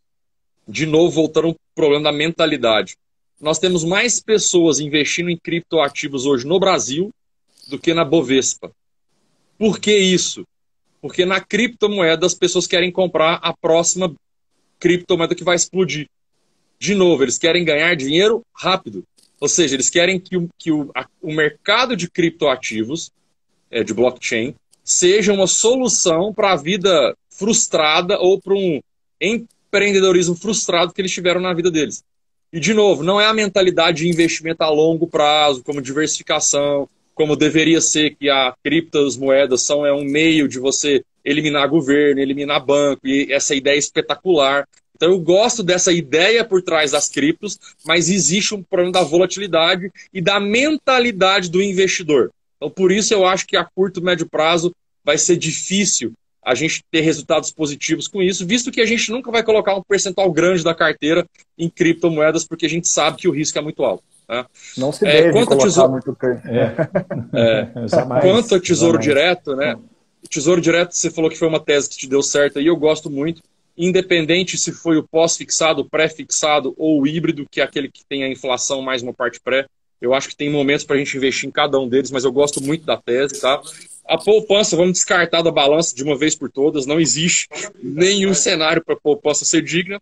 [0.66, 2.96] De novo, voltando ao problema da mentalidade.
[3.38, 7.12] Nós temos mais pessoas investindo em criptoativos hoje no Brasil
[7.68, 8.72] do que na Bovespa.
[9.58, 10.46] Por que isso?
[10.98, 14.10] Porque na criptomoeda as pessoas querem comprar a próxima
[14.80, 16.08] criptomoeda que vai explodir.
[16.82, 19.04] De novo, eles querem ganhar dinheiro rápido.
[19.40, 23.12] Ou seja, eles querem que o, que o, a, o mercado de criptoativos,
[23.70, 24.52] é, de blockchain,
[24.82, 28.80] seja uma solução para a vida frustrada ou para um
[29.20, 32.02] empreendedorismo frustrado que eles tiveram na vida deles.
[32.52, 37.36] E, de novo, não é a mentalidade de investimento a longo prazo, como diversificação, como
[37.36, 43.06] deveria ser que a criptomoedas são é um meio de você eliminar governo, eliminar banco,
[43.06, 44.66] e essa ideia é espetacular.
[45.02, 49.90] Então eu gosto dessa ideia por trás das criptos, mas existe um problema da volatilidade
[50.14, 52.30] e da mentalidade do investidor.
[52.56, 54.72] Então por isso eu acho que a curto e médio prazo
[55.04, 59.28] vai ser difícil a gente ter resultados positivos com isso, visto que a gente nunca
[59.32, 61.26] vai colocar um percentual grande da carteira
[61.58, 64.04] em criptomoedas, porque a gente sabe que o risco é muito alto.
[64.28, 64.46] Né?
[64.76, 65.90] Não se é, deve quanto colocar tesouro...
[65.90, 67.72] muito é.
[67.74, 67.88] é.
[67.90, 69.04] Jamais, quanto a tesouro jamais.
[69.04, 69.74] direto, né?
[70.30, 73.10] Tesouro direto, você falou que foi uma tese que te deu certo e eu gosto
[73.10, 73.42] muito
[73.76, 78.28] independente se foi o pós-fixado, pré-fixado ou o híbrido, que é aquele que tem a
[78.28, 79.66] inflação mais uma parte pré.
[80.00, 82.32] Eu acho que tem momentos para a gente investir em cada um deles, mas eu
[82.32, 83.60] gosto muito da tese, tá?
[84.04, 87.48] A poupança, vamos descartar da balança de uma vez por todas, não existe
[87.80, 90.00] nenhum cenário para a poupança ser digna.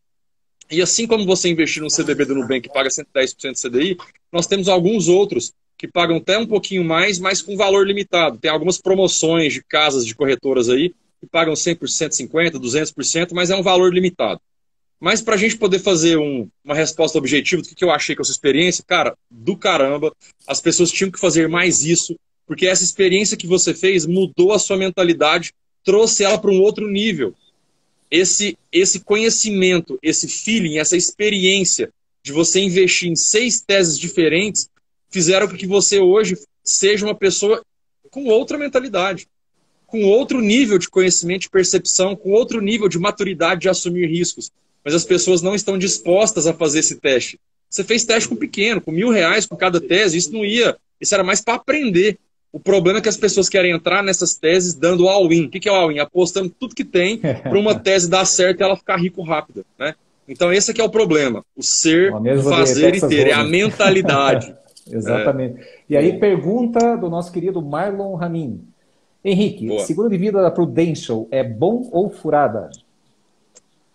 [0.70, 3.96] E assim como você investir no CDB do Nubank que paga 110% de CDI,
[4.32, 8.38] nós temos alguns outros que pagam até um pouquinho mais, mas com valor limitado.
[8.38, 13.56] Tem algumas promoções de casas de corretoras aí que pagam 100%, 50%, 200%, mas é
[13.56, 14.40] um valor limitado.
[14.98, 18.16] Mas para a gente poder fazer um, uma resposta objetiva do que, que eu achei
[18.16, 20.14] com essa experiência, cara, do caramba,
[20.46, 22.16] as pessoas tinham que fazer mais isso,
[22.46, 25.52] porque essa experiência que você fez mudou a sua mentalidade,
[25.84, 27.34] trouxe ela para um outro nível.
[28.10, 31.90] Esse, esse conhecimento, esse feeling, essa experiência
[32.22, 34.68] de você investir em seis teses diferentes
[35.10, 37.62] fizeram com que você hoje seja uma pessoa
[38.10, 39.26] com outra mentalidade
[39.90, 44.50] com outro nível de conhecimento e percepção, com outro nível de maturidade de assumir riscos.
[44.84, 47.38] Mas as pessoas não estão dispostas a fazer esse teste.
[47.68, 50.76] Você fez teste com pequeno, com mil reais com cada tese, isso não ia.
[51.00, 52.18] Isso era mais para aprender.
[52.52, 55.46] O problema é que as pessoas querem entrar nessas teses dando all-in.
[55.46, 55.98] O que é all-in?
[55.98, 59.64] Apostando tudo que tem para uma tese dar certo e ela ficar rico rápido.
[59.78, 59.94] Né?
[60.28, 61.44] Então, esse aqui é o problema.
[61.56, 62.12] O ser,
[62.42, 63.28] fazer e ter.
[63.28, 64.54] É a mentalidade.
[64.90, 65.60] Exatamente.
[65.60, 65.74] É.
[65.88, 68.60] E aí, pergunta do nosso querido Marlon Ramin.
[69.24, 69.84] Henrique, Boa.
[69.84, 72.70] seguro de vida da Prudential é bom ou furada?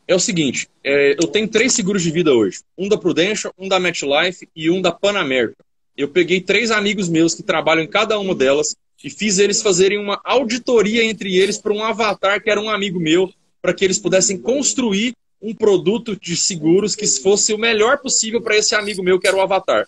[0.08, 2.60] É o seguinte, é, eu tenho três seguros de vida hoje.
[2.78, 5.58] Um da Prudential, um da MetLife e um da Pan America.
[5.98, 9.98] Eu peguei três amigos meus que trabalham em cada uma delas e fiz eles fazerem
[9.98, 13.98] uma auditoria entre eles para um avatar que era um amigo meu, para que eles
[13.98, 19.20] pudessem construir um produto de seguros que fosse o melhor possível para esse amigo meu
[19.20, 19.88] que era o avatar.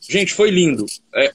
[0.00, 0.84] Gente, foi lindo.
[1.14, 1.32] É,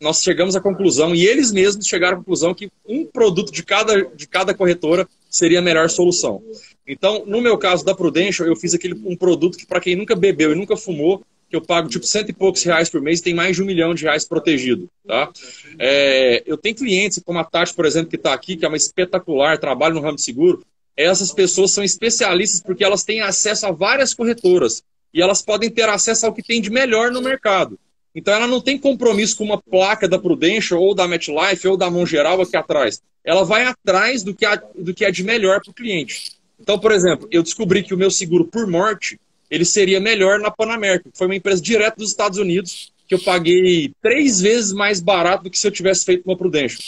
[0.00, 4.04] nós chegamos à conclusão, e eles mesmos chegaram à conclusão que um produto de cada,
[4.04, 6.42] de cada corretora seria a melhor solução.
[6.86, 10.14] Então, no meu caso da Prudential, eu fiz aquele, um produto que, para quem nunca
[10.14, 13.34] bebeu e nunca fumou, que eu pago tipo cento e poucos reais por mês tem
[13.34, 14.88] mais de um milhão de reais protegido.
[15.06, 15.30] Tá?
[15.78, 18.76] É, eu tenho clientes, como a Tati, por exemplo, que está aqui, que é uma
[18.76, 20.64] espetacular, trabalha no ramo de seguro.
[20.96, 24.82] Essas pessoas são especialistas porque elas têm acesso a várias corretoras
[25.12, 27.78] e elas podem ter acesso ao que tem de melhor no mercado.
[28.14, 31.90] Então ela não tem compromisso com uma placa da Prudential ou da MetLife ou da
[31.90, 33.02] Mongeral aqui atrás.
[33.24, 36.32] Ela vai atrás do que, há, do que é de melhor para o cliente.
[36.60, 39.18] Então, por exemplo, eu descobri que o meu seguro por morte
[39.50, 43.18] ele seria melhor na Panamérica, que foi uma empresa direta dos Estados Unidos, que eu
[43.18, 46.80] paguei três vezes mais barato do que se eu tivesse feito uma Prudential.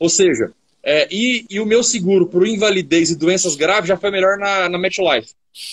[0.00, 0.52] Ou seja,
[0.82, 4.68] é, e, e, o meu seguro por invalidez e doenças graves já foi melhor na,
[4.68, 5.28] na MetLife.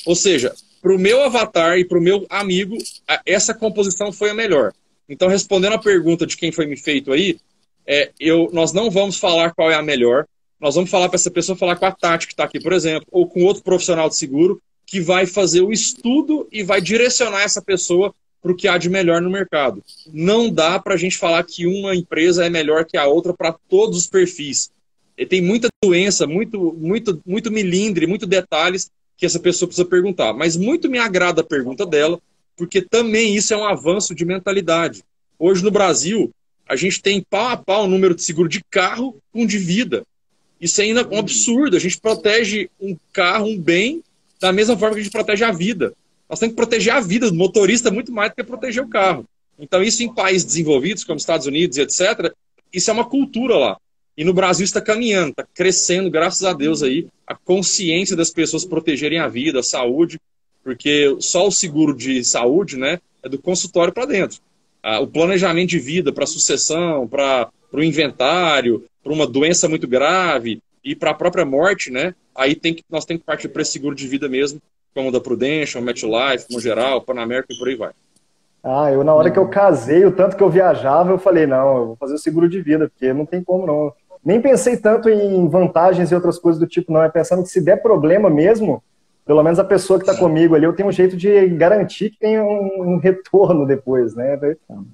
[0.06, 2.78] Ou seja, para o meu avatar e para o meu amigo,
[3.26, 4.72] essa composição foi a melhor.
[5.10, 7.38] Então, respondendo a pergunta de quem foi me feito aí,
[7.86, 10.26] é, eu, nós não vamos falar qual é a melhor,
[10.60, 13.07] nós vamos falar para essa pessoa falar com a Tati, que está aqui, por exemplo,
[13.12, 17.62] ou com outro profissional de seguro, que vai fazer o estudo e vai direcionar essa
[17.62, 19.84] pessoa para o que há de melhor no mercado.
[20.12, 23.53] Não dá para a gente falar que uma empresa é melhor que a outra para
[23.68, 24.72] todos os perfis.
[25.18, 30.34] E tem muita doença, muito, muito, muito milindre, muito detalhes que essa pessoa precisa perguntar.
[30.34, 32.20] Mas muito me agrada a pergunta dela,
[32.60, 35.01] porque também isso é um avanço de mentalidade.
[35.39, 36.30] Hoje no Brasil,
[36.68, 40.03] a gente tem pau a pau o número de seguro de carro com de vida.
[40.60, 41.78] Isso é ainda um absurdo.
[41.78, 44.03] A gente protege um carro, um bem,
[44.41, 45.93] da mesma forma que a gente protege a vida.
[46.30, 49.24] Nós temos que proteger a vida do motorista muito mais do que proteger o carro.
[49.57, 52.34] Então, isso em países desenvolvidos, como Estados Unidos e etc.,
[52.74, 53.78] isso é uma cultura lá.
[54.18, 58.66] E no Brasil está caminhando, está crescendo, graças a Deus aí, a consciência das pessoas
[58.66, 60.20] protegerem a vida, a saúde,
[60.64, 64.39] porque só o seguro de saúde, né, é do consultório para dentro.
[64.82, 70.62] Ah, o planejamento de vida para sucessão, para o inventário, para uma doença muito grave
[70.84, 72.16] e para a própria morte, né?
[72.36, 74.62] Aí tem que, nós temos que partir para esse seguro de vida mesmo,
[74.93, 77.91] como o da Prudential, MetLife, no geral, Panamérica e por aí vai.
[78.64, 81.78] Ah, eu na hora que eu casei, o tanto que eu viajava, eu falei, não,
[81.78, 83.93] eu vou fazer o seguro de vida, porque não tem como não.
[84.24, 87.01] Nem pensei tanto em vantagens e outras coisas do tipo, não.
[87.01, 88.84] É pensando que se der problema mesmo,
[89.30, 92.18] pelo menos a pessoa que está comigo ali, eu tenho um jeito de garantir que
[92.18, 94.40] tem um, um retorno depois, né?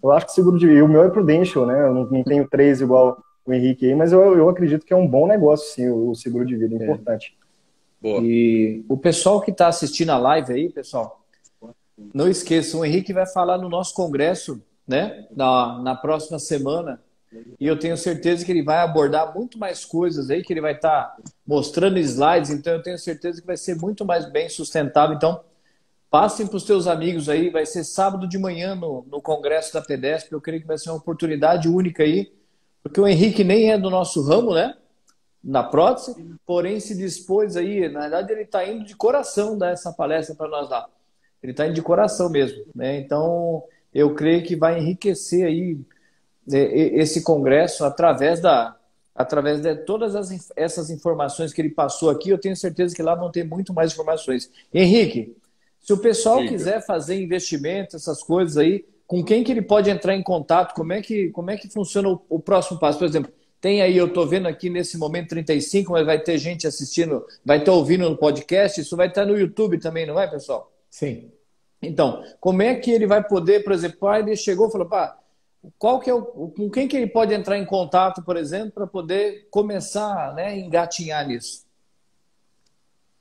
[0.03, 1.87] Eu acho que seguro de vida, e o meu é Prudential, né?
[1.87, 4.97] Eu não, não tenho três igual o Henrique aí, mas eu, eu acredito que é
[4.97, 7.33] um bom negócio, sim, o, o seguro de vida, é importante.
[8.01, 8.19] Boa.
[8.21, 11.23] E o pessoal que está assistindo a live aí, pessoal,
[12.13, 15.27] não esqueçam, o Henrique vai falar no nosso congresso, né?
[15.33, 16.99] Na, na próxima semana.
[17.57, 20.73] E eu tenho certeza que ele vai abordar muito mais coisas aí, que ele vai
[20.73, 25.15] estar tá mostrando slides, então eu tenho certeza que vai ser muito mais bem sustentável.
[25.15, 25.43] Então,
[26.09, 29.81] passem para os teus amigos aí, vai ser sábado de manhã no, no Congresso da
[29.81, 32.33] PEDESP, eu creio que vai ser uma oportunidade única aí,
[32.81, 34.75] porque o Henrique nem é do nosso ramo, né?
[35.43, 36.15] Na prótese,
[36.45, 40.47] porém se dispôs aí, na verdade ele está indo de coração dar essa palestra para
[40.47, 40.87] nós lá.
[41.41, 42.97] Ele está indo de coração mesmo, né?
[42.97, 45.79] Então, eu creio que vai enriquecer aí
[46.51, 48.74] é, esse congresso através da
[49.15, 53.15] através de todas as, essas informações que ele passou aqui, eu tenho certeza que lá
[53.15, 54.51] vão ter muito mais informações.
[54.73, 55.35] Henrique,
[55.79, 56.47] se o pessoal Sim.
[56.47, 60.73] quiser fazer investimento, essas coisas aí, com quem que ele pode entrar em contato?
[60.73, 62.97] Como é que, como é que funciona o, o próximo passo?
[62.99, 66.67] Por exemplo, tem aí, eu estou vendo aqui nesse momento 35, mas vai ter gente
[66.67, 70.71] assistindo, vai estar ouvindo no podcast, isso vai estar no YouTube também, não é, pessoal?
[70.89, 71.31] Sim.
[71.81, 75.17] Então, como é que ele vai poder, por exemplo, ah, ele chegou e falou, pá,
[75.77, 78.87] qual que é o, com quem que ele pode entrar em contato, por exemplo, para
[78.87, 81.65] poder começar né, a engatinhar nisso?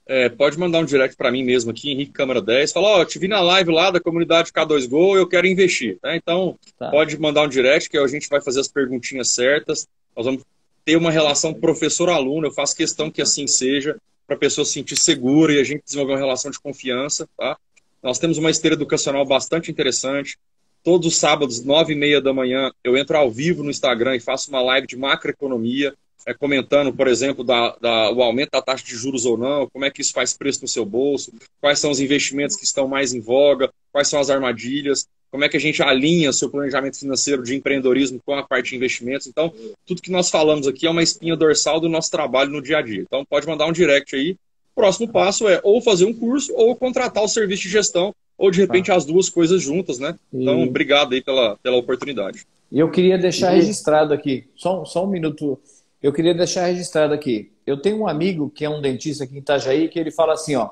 [0.06, 2.72] É, pode mandar um direct para mim mesmo aqui, Henrique Câmara 10.
[2.72, 5.98] Fala, ó, oh, te vi na live lá da comunidade K2Go, eu quero investir.
[5.98, 6.14] Tá?
[6.14, 6.90] Então, tá.
[6.90, 9.88] pode mandar um direct que a gente vai fazer as perguntinhas certas.
[10.14, 10.42] Nós vamos
[10.84, 12.46] ter uma relação professor-aluno.
[12.46, 15.84] Eu faço questão que assim seja, para a pessoa se sentir segura e a gente
[15.84, 17.26] desenvolver uma relação de confiança.
[17.36, 17.56] Tá?
[18.02, 20.36] Nós temos uma esteira educacional bastante interessante.
[20.84, 24.20] Todos os sábados, nove e meia da manhã, eu entro ao vivo no Instagram e
[24.20, 25.94] faço uma live de macroeconomia,
[26.26, 29.86] é, comentando, por exemplo, da, da, o aumento da taxa de juros ou não, como
[29.86, 33.14] é que isso faz preço no seu bolso, quais são os investimentos que estão mais
[33.14, 37.42] em voga, quais são as armadilhas, como é que a gente alinha seu planejamento financeiro
[37.42, 39.26] de empreendedorismo com a parte de investimentos.
[39.26, 39.52] Então,
[39.86, 42.82] tudo que nós falamos aqui é uma espinha dorsal do nosso trabalho no dia a
[42.82, 43.00] dia.
[43.00, 44.36] Então, pode mandar um direct aí.
[44.72, 48.50] O próximo passo é ou fazer um curso ou contratar o serviço de gestão ou
[48.50, 48.96] de repente tá.
[48.96, 50.14] as duas coisas juntas, né?
[50.32, 52.46] Então, obrigado aí pela, pela oportunidade.
[52.70, 55.58] E eu queria deixar registrado aqui, só, só um minuto,
[56.02, 57.52] eu queria deixar registrado aqui.
[57.66, 60.56] Eu tenho um amigo que é um dentista aqui em Itajaí que ele fala assim,
[60.56, 60.70] ó,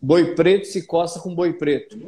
[0.00, 1.98] boi preto se coça com boi preto.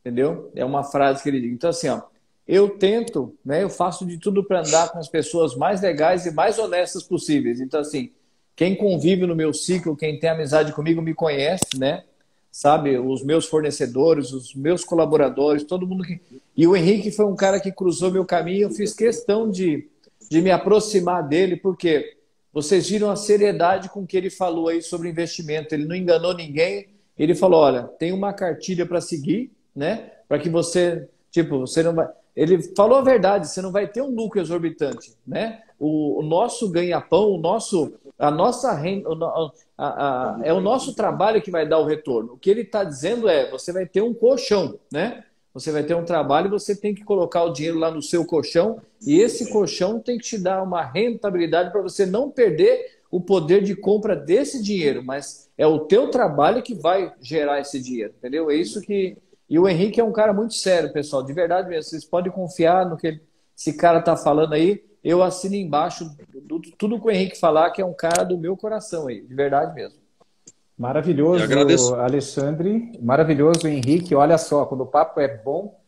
[0.00, 0.50] Entendeu?
[0.56, 1.52] É uma frase que ele diz.
[1.52, 2.02] Então, assim, ó,
[2.46, 6.32] eu tento, né, eu faço de tudo para andar com as pessoas mais legais e
[6.32, 7.60] mais honestas possíveis.
[7.60, 8.10] Então, assim,
[8.56, 12.04] quem convive no meu ciclo, quem tem amizade comigo, me conhece, né?
[12.52, 12.98] Sabe?
[12.98, 16.20] Os meus fornecedores, os meus colaboradores, todo mundo que.
[16.54, 19.88] E o Henrique foi um cara que cruzou meu caminho, eu fiz questão de,
[20.30, 22.18] de me aproximar dele, porque
[22.52, 25.74] vocês viram a seriedade com que ele falou aí sobre investimento.
[25.74, 26.88] Ele não enganou ninguém.
[27.18, 30.10] Ele falou: olha, tem uma cartilha para seguir, né?
[30.28, 32.06] Para que você, tipo, você não vai.
[32.36, 35.62] Ele falou a verdade, você não vai ter um lucro exorbitante, né?
[35.78, 39.08] O, o nosso ganha-pão, o nosso, a nossa renda,
[39.76, 42.34] a, a, é o nosso trabalho que vai dar o retorno.
[42.34, 45.24] O que ele está dizendo é, você vai ter um colchão, né?
[45.52, 48.80] Você vai ter um trabalho você tem que colocar o dinheiro lá no seu colchão
[49.04, 53.62] e esse colchão tem que te dar uma rentabilidade para você não perder o poder
[53.62, 58.50] de compra desse dinheiro, mas é o teu trabalho que vai gerar esse dinheiro, entendeu?
[58.50, 59.18] É isso que
[59.50, 61.90] e o Henrique é um cara muito sério, pessoal, de verdade mesmo.
[61.90, 63.20] Vocês podem confiar no que
[63.54, 67.70] esse cara está falando aí eu assino embaixo do, do, tudo que o Henrique falar,
[67.70, 70.02] que é um cara do meu coração aí, de verdade mesmo.
[70.78, 72.98] Maravilhoso, Alexandre.
[73.00, 74.14] Maravilhoso, Henrique.
[74.14, 75.78] Olha só, quando o papo é bom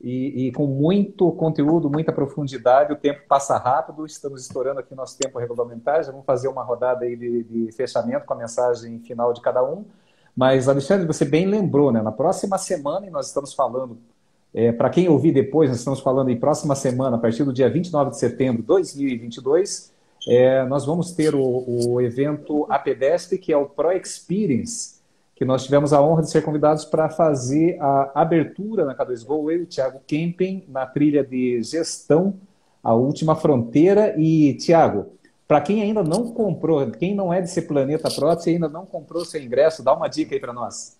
[0.00, 4.04] e, e, com muito conteúdo, muita profundidade, o tempo passa rápido.
[4.04, 6.02] Estamos estourando aqui nosso tempo regulamentar.
[6.04, 9.64] Já vamos fazer uma rodada aí de, de fechamento com a mensagem final de cada
[9.64, 9.84] um.
[10.36, 12.02] Mas, Alexandre, você bem lembrou, né?
[12.02, 13.98] Na próxima semana, e nós estamos falando
[14.54, 17.68] é, Para quem ouvir depois, nós estamos falando em próxima semana, a partir do dia
[17.68, 19.92] 29 de setembro de 2022,
[20.28, 24.94] é, nós vamos ter o, o evento APDESP, que é o Pro Experience,
[25.34, 29.58] que nós tivemos a honra de ser convidados para fazer a abertura na K2Go, eu
[29.58, 32.34] e o Thiago Kempen, na trilha de gestão
[32.82, 34.14] a última fronteira.
[34.16, 35.06] E, Tiago,
[35.48, 39.24] para quem ainda não comprou, quem não é desse planeta prótese e ainda não comprou
[39.24, 40.96] seu ingresso, dá uma dica aí para nós.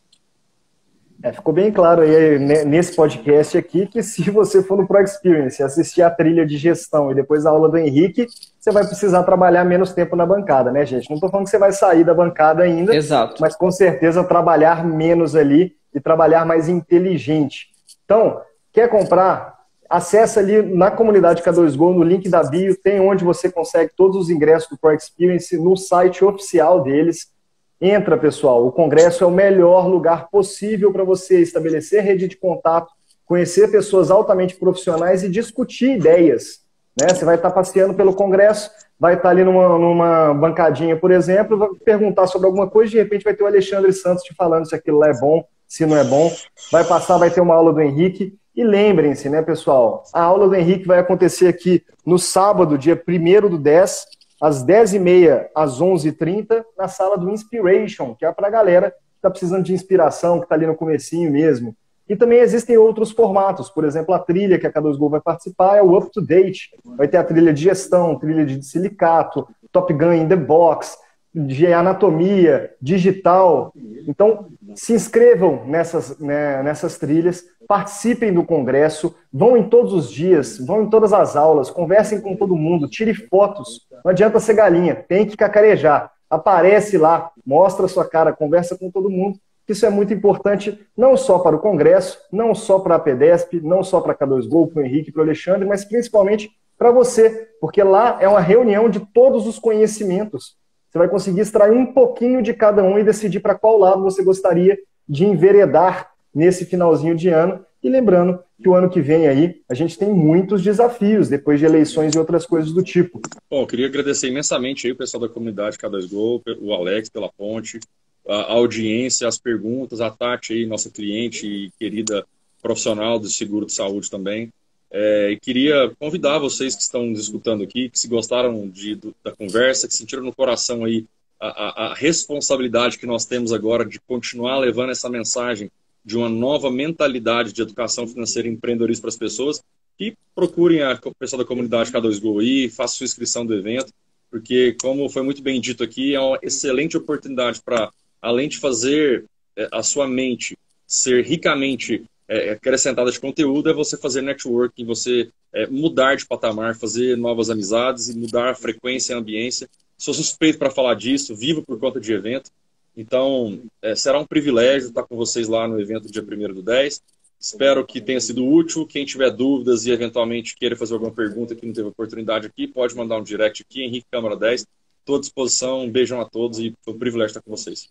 [1.25, 5.01] É, ficou bem claro aí né, nesse podcast aqui que se você for no Pro
[5.01, 8.27] Experience assistir a trilha de gestão e depois a aula do Henrique,
[8.61, 11.09] você vai precisar trabalhar menos tempo na bancada, né, gente?
[11.09, 13.41] Não estou falando que você vai sair da bancada ainda, Exato.
[13.41, 17.68] mas com certeza trabalhar menos ali e trabalhar mais inteligente.
[18.05, 19.55] Então, quer comprar?
[19.89, 24.29] Acesse ali na comunidade K2Go, no link da bio, tem onde você consegue todos os
[24.29, 27.33] ingressos do Pro Experience no site oficial deles
[27.81, 28.66] Entra, pessoal.
[28.66, 32.93] O Congresso é o melhor lugar possível para você estabelecer rede de contato,
[33.27, 36.64] conhecer pessoas altamente profissionais e discutir ideias.
[36.99, 37.09] Né?
[37.09, 41.68] Você vai estar passeando pelo Congresso, vai estar ali numa, numa bancadinha, por exemplo, vai
[41.85, 44.99] perguntar sobre alguma coisa, de repente vai ter o Alexandre Santos te falando se aquilo
[44.99, 46.31] lá é bom, se não é bom.
[46.70, 48.39] Vai passar, vai ter uma aula do Henrique.
[48.55, 50.05] E lembrem-se, né, pessoal?
[50.12, 54.07] A aula do Henrique vai acontecer aqui no sábado, dia 1 do 10,
[54.45, 59.30] às 10h30 às 11h30, na sala do Inspiration, que é para a galera que está
[59.30, 61.74] precisando de inspiração, que está ali no comecinho mesmo.
[62.07, 65.82] E também existem outros formatos, por exemplo, a trilha que a K2Go vai participar é
[65.82, 66.76] o Up to Date.
[66.84, 70.95] Vai ter a trilha de gestão, trilha de silicato, Top Gun in the Box,
[71.35, 73.72] de anatomia, digital.
[74.07, 80.59] Então, se inscrevam nessas, né, nessas trilhas, participem do congresso, vão em todos os dias,
[80.59, 83.87] vão em todas as aulas, conversem com todo mundo, tire fotos.
[84.05, 86.12] Não adianta ser galinha, tem que cacarejar.
[86.30, 89.39] Aparece lá, mostra a sua cara, conversa com todo mundo.
[89.68, 93.82] Isso é muito importante, não só para o Congresso, não só para a PEDESP, não
[93.82, 97.82] só para a K2Go, para o Henrique, para o Alexandre, mas principalmente para você, porque
[97.82, 100.57] lá é uma reunião de todos os conhecimentos.
[100.95, 104.22] Você vai conseguir extrair um pouquinho de cada um e decidir para qual lado você
[104.22, 104.78] gostaria
[105.09, 107.66] de enveredar nesse finalzinho de ano.
[107.82, 111.66] E lembrando que o ano que vem aí a gente tem muitos desafios depois de
[111.66, 113.20] eleições e outras coisas do tipo.
[113.51, 117.80] Bom, eu queria agradecer imensamente aí o pessoal da comunidade K2Go, o Alex pela ponte,
[118.24, 122.24] a audiência, as perguntas, a Tati aí, nossa cliente e querida
[122.62, 124.49] profissional do seguro de saúde também.
[124.97, 129.32] É, queria convidar vocês que estão nos escutando aqui, que se gostaram de, do, da
[129.32, 131.05] conversa, que sentiram no coração aí
[131.40, 135.68] a, a, a responsabilidade que nós temos agora de continuar levando essa mensagem
[136.05, 139.61] de uma nova mentalidade de educação financeira e empreendedorismo para as pessoas,
[139.99, 143.92] que procurem a pessoa da comunidade K2Go aí, façam sua inscrição do evento,
[144.30, 147.90] porque, como foi muito bem dito aqui, é uma excelente oportunidade para,
[148.22, 149.24] além de fazer
[149.57, 155.31] é, a sua mente ser ricamente é, acrescentada de conteúdo, é você fazer networking, você
[155.53, 159.68] é, mudar de patamar, fazer novas amizades e mudar a frequência e a ambiência.
[159.97, 162.51] Sou suspeito para falar disso, vivo por conta de evento.
[162.97, 167.03] Então, é, será um privilégio estar com vocês lá no evento dia 1 do 10.
[167.39, 168.87] Espero que tenha sido útil.
[168.87, 172.95] Quem tiver dúvidas e eventualmente queira fazer alguma pergunta que não teve oportunidade aqui, pode
[172.97, 174.66] mandar um direct aqui, Henrique Câmara 10.
[175.01, 175.83] Estou à disposição.
[175.83, 177.91] Um beijão a todos e foi um privilégio estar com vocês.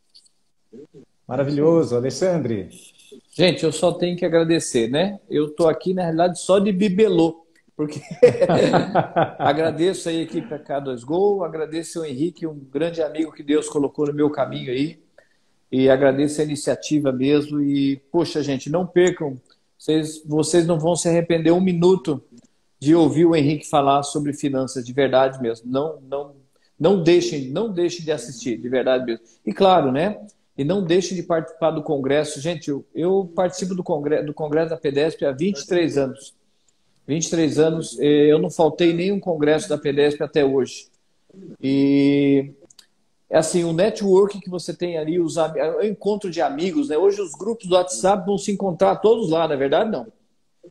[1.28, 1.96] Maravilhoso.
[1.96, 2.70] Alexandre.
[3.36, 5.20] Gente, eu só tenho que agradecer, né?
[5.30, 7.44] Eu estou aqui, na realidade, só de bibelô
[7.76, 8.02] porque
[9.40, 14.14] agradeço aí a equipe K2Go, agradeço ao Henrique, um grande amigo que Deus colocou no
[14.14, 15.02] meu caminho aí,
[15.72, 17.62] e agradeço a iniciativa mesmo.
[17.62, 19.42] E, poxa, gente, não percam,
[19.78, 22.24] vocês, vocês não vão se arrepender um minuto
[22.80, 25.72] de ouvir o Henrique falar sobre finanças de verdade mesmo.
[25.72, 26.36] Não, não,
[26.80, 29.26] não deixem, não deixem de assistir, de verdade mesmo.
[29.44, 30.20] E claro, né?
[30.58, 32.40] E não deixem de participar do congresso.
[32.40, 36.34] Gente, eu, eu participo do congresso, do congresso da PEDESP há 23 anos.
[37.08, 40.88] 23 anos, eh, eu não faltei nenhum congresso da PDESP até hoje.
[41.62, 42.52] E
[43.30, 46.98] é assim, o network que você tem ali, os, o encontro de amigos, né?
[46.98, 50.08] Hoje os grupos do WhatsApp vão se encontrar todos lá, na é verdade, não.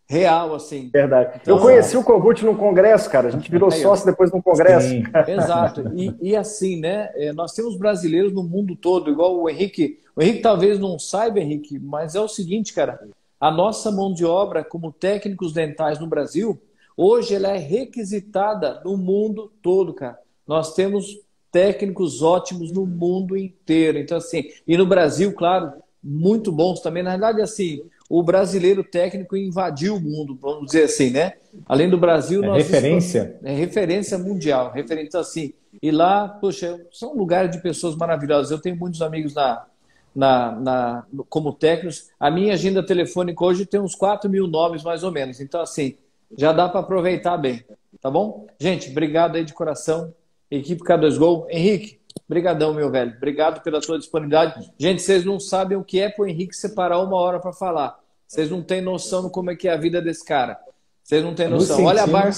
[0.08, 0.90] Real, assim.
[0.92, 1.40] Verdade.
[1.40, 3.28] Então, eu conheci o Kogut num congresso, cara.
[3.28, 4.88] A gente virou aí, sócio depois de um congresso.
[4.88, 5.04] Sim.
[5.28, 5.90] Exato.
[5.94, 7.10] E, e, assim, né?
[7.14, 9.98] Eh, nós temos brasileiros no mundo todo, igual o Henrique.
[10.14, 13.00] O Henrique talvez não saiba, Henrique, mas é o seguinte, cara.
[13.40, 16.60] A nossa mão de obra como técnicos dentais no Brasil,
[16.96, 20.18] hoje ela é requisitada no mundo todo, cara.
[20.46, 21.18] Nós temos
[21.50, 23.98] técnicos ótimos no mundo inteiro.
[23.98, 25.72] Então, assim, e no Brasil, claro,
[26.02, 27.02] muito bons também.
[27.02, 27.82] Na verdade, assim,
[28.12, 31.32] o brasileiro técnico invadiu o mundo, vamos dizer assim, né?
[31.64, 33.40] Além do Brasil, é referência.
[33.42, 35.54] É referência mundial, referência assim.
[35.82, 38.50] E lá, poxa, são lugares de pessoas maravilhosas.
[38.50, 39.64] Eu tenho muitos amigos na,
[40.14, 42.10] na, na, como técnicos.
[42.20, 45.40] A minha agenda telefônica hoje tem uns 4 mil nomes, mais ou menos.
[45.40, 45.94] Então, assim,
[46.36, 47.64] já dá para aproveitar bem.
[47.98, 48.46] Tá bom?
[48.60, 50.12] Gente, obrigado aí de coração.
[50.50, 51.46] Equipe K2Go.
[51.48, 51.98] Henrique,
[52.28, 53.14] brigadão, meu velho.
[53.16, 54.70] Obrigado pela sua disponibilidade.
[54.78, 58.01] Gente, vocês não sabem o que é para o Henrique separar uma hora para falar.
[58.32, 60.58] Vocês não têm noção de como é que é a vida desse cara.
[61.04, 61.84] Vocês não têm noção.
[61.84, 62.32] Olha a barba.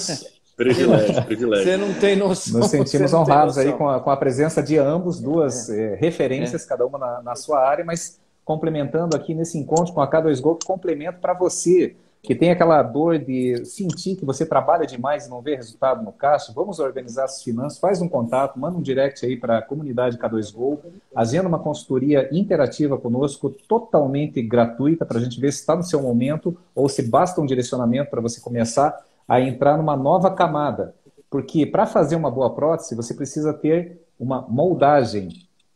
[0.57, 1.63] Privilégio, privilégio.
[1.63, 2.59] Você não tem noção.
[2.59, 5.93] Nos sentimos honrados aí com a, com a, presença de ambos, duas é.
[5.93, 6.67] É, referências, é.
[6.67, 11.19] cada uma na, na, sua área, mas complementando aqui nesse encontro com a K2Go, complemento
[11.21, 11.95] para você
[12.25, 16.11] que tem aquela dor de sentir que você trabalha demais e não vê resultado no
[16.11, 20.17] caixa, vamos organizar as finanças, faz um contato, manda um direct aí para a comunidade
[20.17, 20.79] K2Go,
[21.15, 26.01] agenda uma consultoria interativa conosco, totalmente gratuita, para a gente ver se está no seu
[26.01, 30.95] momento ou se basta um direcionamento para você começar a entrar numa nova camada.
[31.29, 35.29] Porque para fazer uma boa prótese, você precisa ter uma moldagem.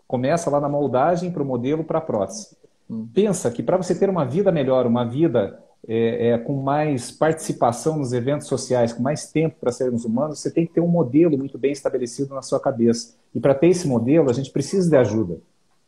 [0.08, 2.56] Começa lá na moldagem para o modelo para a prótese.
[2.90, 3.08] Hum.
[3.14, 5.60] Pensa que para você ter uma vida melhor, uma vida
[5.92, 10.52] é, é, com mais participação nos eventos sociais, com mais tempo para sermos humanos, você
[10.52, 13.16] tem que ter um modelo muito bem estabelecido na sua cabeça.
[13.34, 15.40] E para ter esse modelo, a gente precisa de ajuda.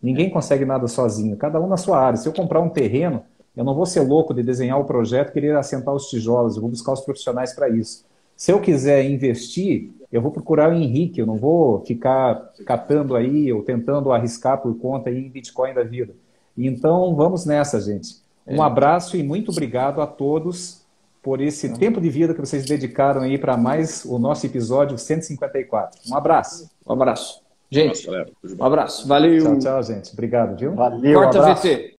[0.02, 2.18] Ninguém consegue nada sozinho, cada um na sua área.
[2.18, 3.22] Se eu comprar um terreno,
[3.56, 6.62] eu não vou ser louco de desenhar o projeto e querer assentar os tijolos, eu
[6.62, 8.04] vou buscar os profissionais para isso.
[8.36, 13.54] Se eu quiser investir, eu vou procurar o Henrique, eu não vou ficar catando aí
[13.54, 16.16] ou tentando arriscar por conta em Bitcoin da vida.
[16.58, 18.21] Então, vamos nessa, gente.
[18.48, 18.66] Um é.
[18.66, 20.82] abraço e muito obrigado a todos
[21.22, 21.74] por esse é.
[21.74, 26.00] tempo de vida que vocês dedicaram aí para mais o nosso episódio 154.
[26.10, 26.70] Um abraço.
[26.86, 27.42] Um abraço.
[27.70, 28.10] Gente,
[28.60, 29.08] um abraço.
[29.08, 29.44] Valeu.
[29.44, 30.12] Tchau, tchau, gente.
[30.12, 30.76] Obrigado, viu?
[30.76, 31.91] Valeu, Corta um VT.